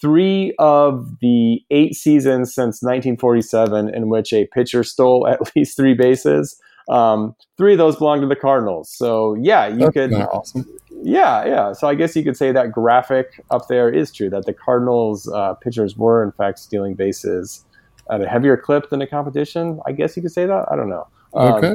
[0.00, 5.94] three of the eight seasons since 1947 in which a pitcher stole at least three
[5.94, 8.90] bases, um, three of those belong to the Cardinals.
[8.90, 10.12] So, yeah, you That's could.
[10.12, 10.66] awesome.
[11.02, 11.72] Yeah, yeah.
[11.74, 15.28] So I guess you could say that graphic up there is true that the Cardinals
[15.28, 17.62] uh, pitchers were in fact stealing bases
[18.10, 19.80] at a heavier clip than the competition.
[19.86, 20.66] I guess you could say that.
[20.70, 21.06] I don't know.
[21.34, 21.74] Um, Okay.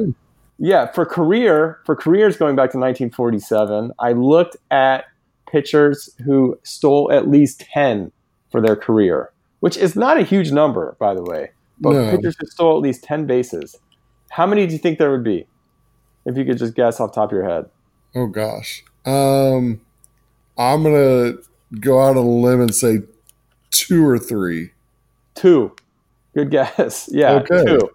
[0.62, 5.06] Yeah, for career, for careers going back to 1947, I looked at
[5.50, 8.12] pitchers who stole at least 10
[8.52, 9.30] for their career,
[9.60, 11.50] which is not a huge number, by the way.
[11.80, 12.10] But No.
[12.10, 13.74] pitchers who stole at least 10 bases.
[14.30, 15.46] How many do you think there would be?
[16.26, 17.64] If you could just guess off the top of your head.
[18.14, 18.84] Oh gosh.
[19.06, 19.80] Um,
[20.58, 21.32] I'm gonna
[21.80, 22.98] go out on a limb and say
[23.70, 24.72] two or three.
[25.34, 25.74] Two.
[26.34, 27.08] Good guess.
[27.12, 27.64] Yeah, Okay.
[27.64, 27.88] two.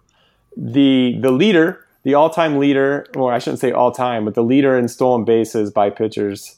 [0.56, 4.86] The the leader, the all-time leader, or I shouldn't say all-time, but the leader in
[4.86, 6.56] stolen bases by pitchers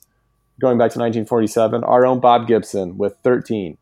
[0.60, 3.78] going back to 1947, our own Bob Gibson with 13.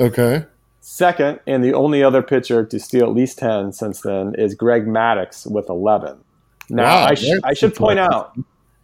[0.00, 0.46] Okay.
[0.80, 4.86] Second, and the only other pitcher to steal at least 10 since then is Greg
[4.86, 6.16] Maddux with 11.
[6.70, 8.34] Now, Wow, I, sh- I should point out,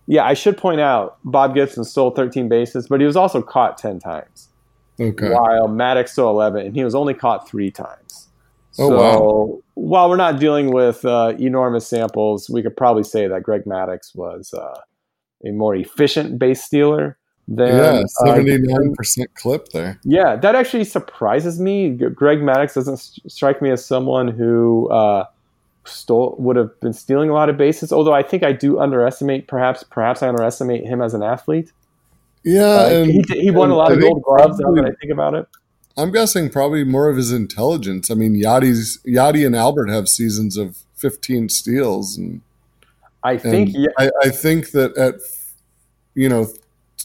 [0.07, 3.79] yeah, I should point out Bob Gibson stole 13 bases, but he was also caught
[3.79, 4.49] 10 times
[5.01, 5.31] Okay.
[5.31, 7.97] while Maddux stole 11, and he was only caught three times.
[8.79, 9.63] Oh, so wow.
[9.75, 14.15] while we're not dealing with uh, enormous samples, we could probably say that Greg Maddux
[14.15, 14.81] was uh,
[15.45, 17.19] a more efficient base stealer
[17.49, 19.99] than Yeah, uh, seventy nine percent clip there.
[20.05, 21.91] yeah, that actually surprises me.
[21.91, 22.99] Greg Maddux doesn't
[23.31, 25.25] strike me as someone who uh,
[25.85, 27.93] stole would have been stealing a lot of bases.
[27.93, 31.73] Although I think I do underestimate, perhaps, perhaps I underestimate him as an athlete.
[32.45, 34.59] Yeah, Uh, and he, he won a lot of gold gloves.
[34.61, 35.47] Now that I think about it,
[36.01, 38.11] I'm guessing probably more of his intelligence.
[38.11, 42.41] I mean, Yadi's Yadi and Albert have seasons of 15 steals, and,
[43.23, 45.17] I think and I, I think that at
[46.15, 46.49] you know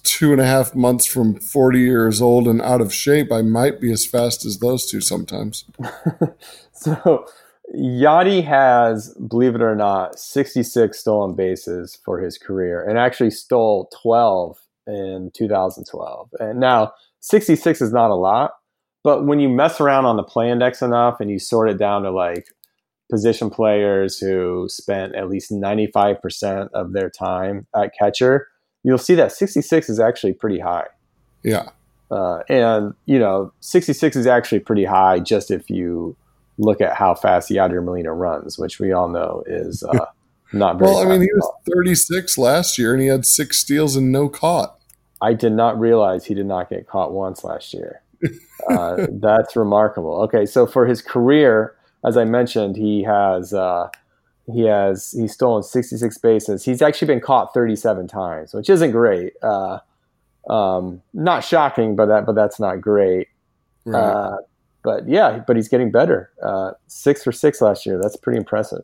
[0.03, 3.81] two and a half months from 40 years old and out of shape, I might
[3.81, 5.65] be as fast as those two sometimes.
[6.75, 7.25] So
[7.73, 13.89] Yadi has, believe it or not, 66 stolen bases for his career and actually stole
[14.01, 16.29] 12 in 2012.
[16.39, 18.51] And now 66 is not a lot,
[19.05, 22.01] but when you mess around on the play index enough and you sort it down
[22.01, 22.47] to like
[23.11, 28.47] position players who spent at least 95% of their time at catcher,
[28.81, 30.87] you'll see that 66 is actually pretty high.
[31.43, 31.69] Yeah,
[32.09, 36.17] Uh, and you know, 66 is actually pretty high just if you
[36.57, 40.05] look at how fast Yadier Molina runs, which we all know is uh,
[40.51, 40.89] not very.
[40.89, 44.29] well, I mean, he was 36 last year, and he had six steals and no
[44.29, 44.79] caught.
[45.21, 48.01] I did not realize he did not get caught once last year.
[48.69, 50.15] Uh, that's remarkable.
[50.23, 53.89] Okay, so for his career, as I mentioned, he has uh,
[54.51, 56.63] he has he's stolen 66 bases.
[56.65, 59.33] He's actually been caught 37 times, which isn't great.
[59.43, 59.79] Uh,
[60.49, 63.27] um, not shocking, but that but that's not great.
[63.85, 63.99] Right.
[63.99, 64.37] Uh,
[64.83, 66.31] but yeah, but he's getting better.
[66.41, 67.99] Uh, six for six last year.
[68.01, 68.83] That's pretty impressive.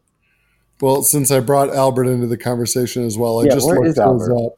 [0.81, 3.95] Well, since I brought Albert into the conversation as well, I Yeah, just looked is
[3.95, 4.45] those Albert?
[4.45, 4.53] up.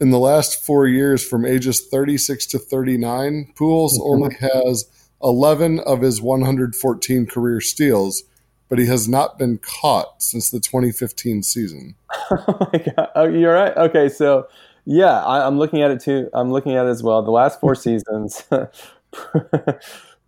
[0.00, 4.84] In the last four years, from ages 36 to 39, Pujols only has
[5.22, 8.22] 11 of his 114 career steals,
[8.68, 11.96] but he has not been caught since the 2015 season.
[12.30, 13.08] oh my god!
[13.16, 13.76] Oh, you're right.
[13.76, 14.46] Okay, so
[14.84, 16.30] yeah, I, I'm looking at it too.
[16.32, 17.22] I'm looking at it as well.
[17.22, 18.44] The last four seasons,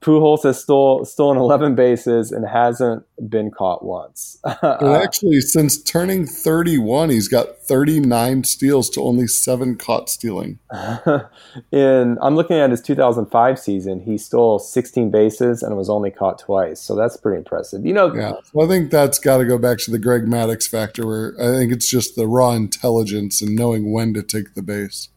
[0.01, 4.39] Pujols has stole, stolen 11 bases and hasn't been caught once.
[4.63, 10.59] And actually, since turning 31, he's got 39 steals to only seven caught stealing.
[11.73, 16.39] in I'm looking at his 2005 season, he stole 16 bases and was only caught
[16.39, 16.81] twice.
[16.81, 17.85] So that's pretty impressive.
[17.85, 18.33] You know, Yeah.
[18.53, 21.59] So I think that's got to go back to the Greg Maddux factor, where I
[21.59, 25.09] think it's just the raw intelligence and knowing when to take the base.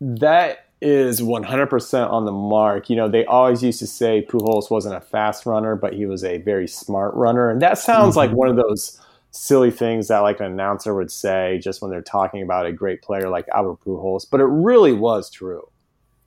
[0.00, 2.88] That is 100% on the mark.
[2.88, 6.22] You know, they always used to say Pujols wasn't a fast runner, but he was
[6.22, 7.50] a very smart runner.
[7.50, 9.00] And that sounds like one of those
[9.32, 13.02] silly things that like an announcer would say just when they're talking about a great
[13.02, 15.68] player like Albert Pujols, but it really was true.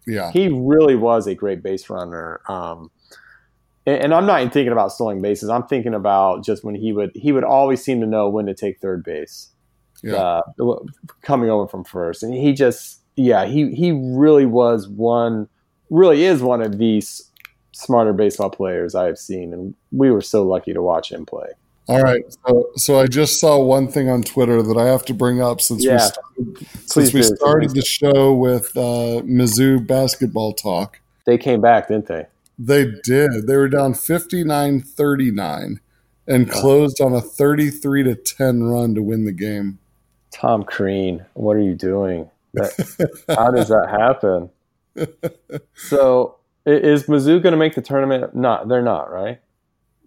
[0.06, 0.32] Yeah.
[0.32, 2.42] He really was a great base runner.
[2.50, 2.92] Um,
[3.86, 5.50] and, and I'm not even thinking about stealing bases.
[5.50, 8.54] I'm thinking about just when he would he would always seem to know when to
[8.54, 9.50] take third base
[10.04, 10.16] Yeah.
[10.16, 10.42] uh,
[11.22, 15.48] coming over from first, and he just yeah he he really was one
[15.90, 17.30] really is one of these
[17.80, 21.48] smarter baseball players I have seen, and we were so lucky to watch him play.
[21.88, 22.24] All right.
[22.46, 25.60] So, so I just saw one thing on Twitter that I have to bring up
[25.60, 31.00] since we started, Please since we started the show with uh, Mizzou basketball talk.
[31.26, 32.28] they came back, didn't they?
[32.60, 33.48] They did.
[33.48, 35.80] They were down 59 39
[36.28, 39.80] and closed on a 33 to 10 run to win the game.
[40.32, 42.30] Tom Crean, what are you doing?
[42.54, 44.50] That, how does that happen?
[45.76, 48.36] So is Mizzou going to make the tournament?
[48.36, 49.40] Not, they're not, right?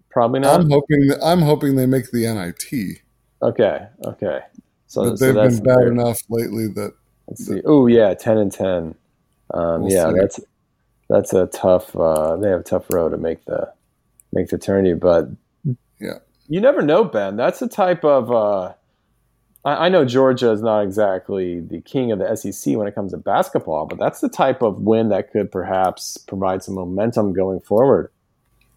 [0.09, 0.59] Probably not.
[0.59, 3.01] I'm hoping that, I'm hoping they make the NIT.
[3.41, 4.39] Okay, okay.
[4.87, 6.93] So, but they've so been bad enough lately that.
[7.27, 7.61] Let's see.
[7.65, 8.95] Oh yeah, ten and ten.
[9.53, 10.19] Um, we'll yeah, see.
[10.19, 10.39] that's
[11.09, 11.95] that's a tough.
[11.95, 13.73] Uh, they have a tough road to make the
[14.31, 15.29] make the tourney, but
[15.99, 17.35] yeah, you never know, Ben.
[17.35, 18.31] That's the type of.
[18.31, 18.73] Uh,
[19.65, 23.11] I, I know Georgia is not exactly the king of the SEC when it comes
[23.11, 27.59] to basketball, but that's the type of win that could perhaps provide some momentum going
[27.59, 28.11] forward.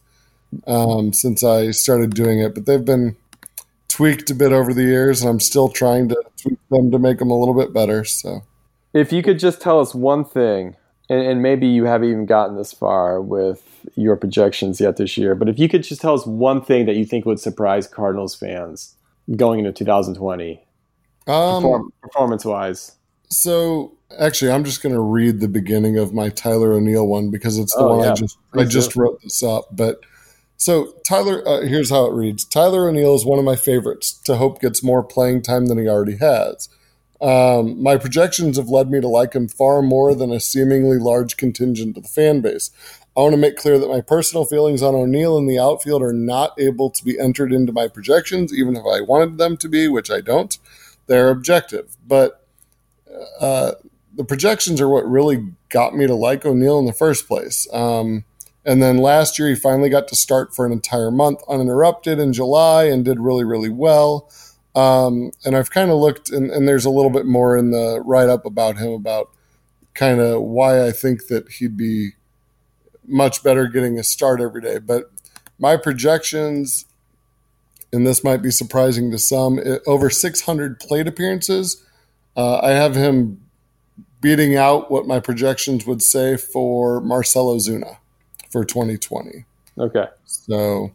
[0.69, 2.55] um, since I started doing it.
[2.55, 3.17] But they've been
[3.89, 7.19] tweaked a bit over the years, and I'm still trying to tweak them to make
[7.19, 8.05] them a little bit better.
[8.05, 8.45] So,
[8.95, 10.77] if you could just tell us one thing
[11.09, 15.35] and, and, maybe you haven't even gotten this far with your projections yet this year,
[15.35, 18.35] but if you could just tell us one thing that you think would surprise Cardinals
[18.35, 18.97] fans
[19.37, 20.61] going into 2020,
[21.27, 22.97] um, perform, performance wise.
[23.29, 27.59] So actually, I'm just going to read the beginning of my Tyler O'Neill one because
[27.59, 28.13] it's the oh, one yeah.
[28.13, 29.69] I just I just wrote this up.
[29.73, 30.01] But
[30.57, 34.13] so Tyler, uh, here's how it reads: Tyler O'Neill is one of my favorites.
[34.25, 36.69] To hope gets more playing time than he already has.
[37.23, 41.37] Um, my projections have led me to like him far more than a seemingly large
[41.37, 42.73] contingent of the fan base.
[43.17, 46.15] I want to make clear that my personal feelings on O'Neill in the outfield are
[46.15, 49.87] not able to be entered into my projections, even if I wanted them to be,
[49.87, 50.57] which I don't.
[51.09, 51.97] They're objective.
[52.07, 52.47] But
[53.39, 53.73] uh,
[54.15, 57.67] the projections are what really got me to like O'Neill in the first place.
[57.73, 58.25] Um,
[58.65, 62.33] and then last year, he finally got to start for an entire month uninterrupted in
[62.33, 64.31] July and did really, really well.
[64.75, 68.01] Um, and I've kind of looked, and, and, there's a little bit more in the
[68.07, 69.29] write up about him about
[69.93, 72.13] kind of why I think that he'd be
[73.07, 74.79] much better getting a start every day.
[74.79, 75.11] But
[75.59, 76.87] my projections,
[77.93, 81.85] and this might be surprising to some, over 600 plate appearances.
[82.37, 83.43] Uh, I have him
[84.21, 87.99] beating out what my projections would say for Marcell Ozuna
[88.51, 89.45] for 2020.
[89.79, 90.07] Okay.
[90.25, 90.93] So,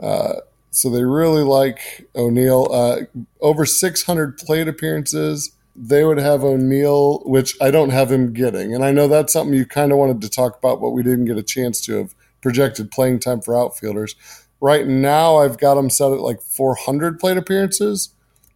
[0.00, 0.34] uh,
[0.70, 2.68] so they really like O'Neill.
[2.72, 3.02] Uh,
[3.40, 5.52] over 600 plate appearances.
[5.74, 8.74] They would have O'Neill, which I don't have him getting.
[8.74, 11.24] And I know that's something you kind of wanted to talk about, but we didn't
[11.24, 14.14] get a chance to have projected playing time for outfielders.
[14.60, 18.10] Right now, I've got him set at like 400 plate appearances.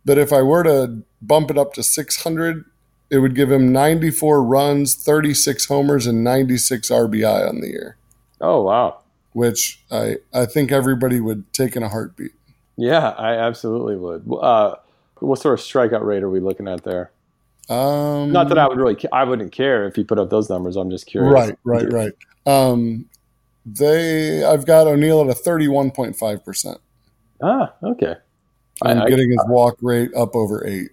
[0.04, 2.64] But if I were to bump it up to 600,
[3.10, 7.96] it would give him 94 runs, 36 homers, and 96 RBI on the year.
[8.40, 9.00] Oh, wow
[9.36, 12.32] which I I think everybody would take in a heartbeat.
[12.78, 14.24] Yeah, I absolutely would.
[14.32, 14.76] Uh,
[15.20, 17.12] what sort of strikeout rate are we looking at there?
[17.68, 20.76] Um, Not that I would really, I wouldn't care if you put up those numbers.
[20.76, 21.32] I'm just curious.
[21.32, 22.12] Right, right, right.
[22.46, 23.06] Um,
[23.64, 26.78] they, I've got O'Neill at a 31.5 percent.
[27.42, 28.14] Ah, okay.
[28.82, 30.90] I'm I, getting I, his walk rate up over eight.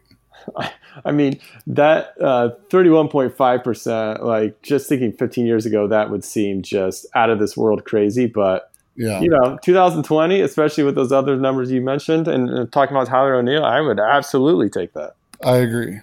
[0.56, 0.72] I,
[1.06, 4.24] I mean that uh, thirty-one point five percent.
[4.24, 8.28] Like just thinking fifteen years ago, that would seem just out of this world crazy.
[8.28, 12.96] But yeah, you know, 2020, especially with those other numbers you mentioned, and, and talking
[12.96, 15.16] about Tyler O'Neill, I would absolutely take that.
[15.44, 16.00] I agree.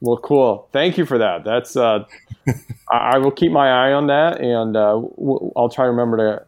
[0.00, 0.68] Well, cool.
[0.72, 1.44] Thank you for that.
[1.44, 2.04] That's uh,
[2.90, 6.16] I, I will keep my eye on that, and uh, w- I'll try to remember
[6.16, 6.45] to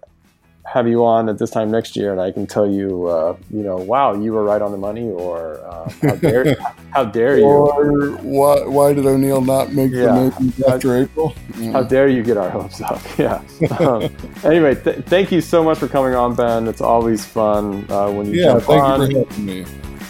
[0.72, 3.62] have you on at this time next year, and I can tell you, uh, you
[3.62, 6.56] know, wow, you were right on the money, or uh, how dare,
[6.92, 10.06] how dare you, Or why, why did O'Neill not make Yeah.
[10.06, 11.34] the Nathan after April?
[11.72, 13.00] how dare you get our hopes up?
[13.18, 13.42] Yeah.
[13.80, 14.14] Um,
[14.44, 16.68] anyway, th- thank you so much for coming on, Ben.
[16.68, 19.10] It's always fun uh, when you Yeah, jump thank on.
[19.10, 19.64] you for having me.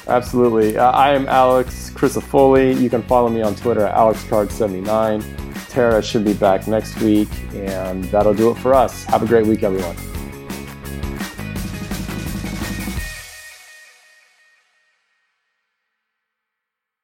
[0.09, 0.77] Absolutely.
[0.77, 2.79] Uh, I am Alex Crisafoli.
[2.81, 5.69] You can follow me on Twitter at AlexCard79.
[5.69, 9.05] Tara should be back next week, and that'll do it for us.
[9.05, 9.97] Have a great week, everyone.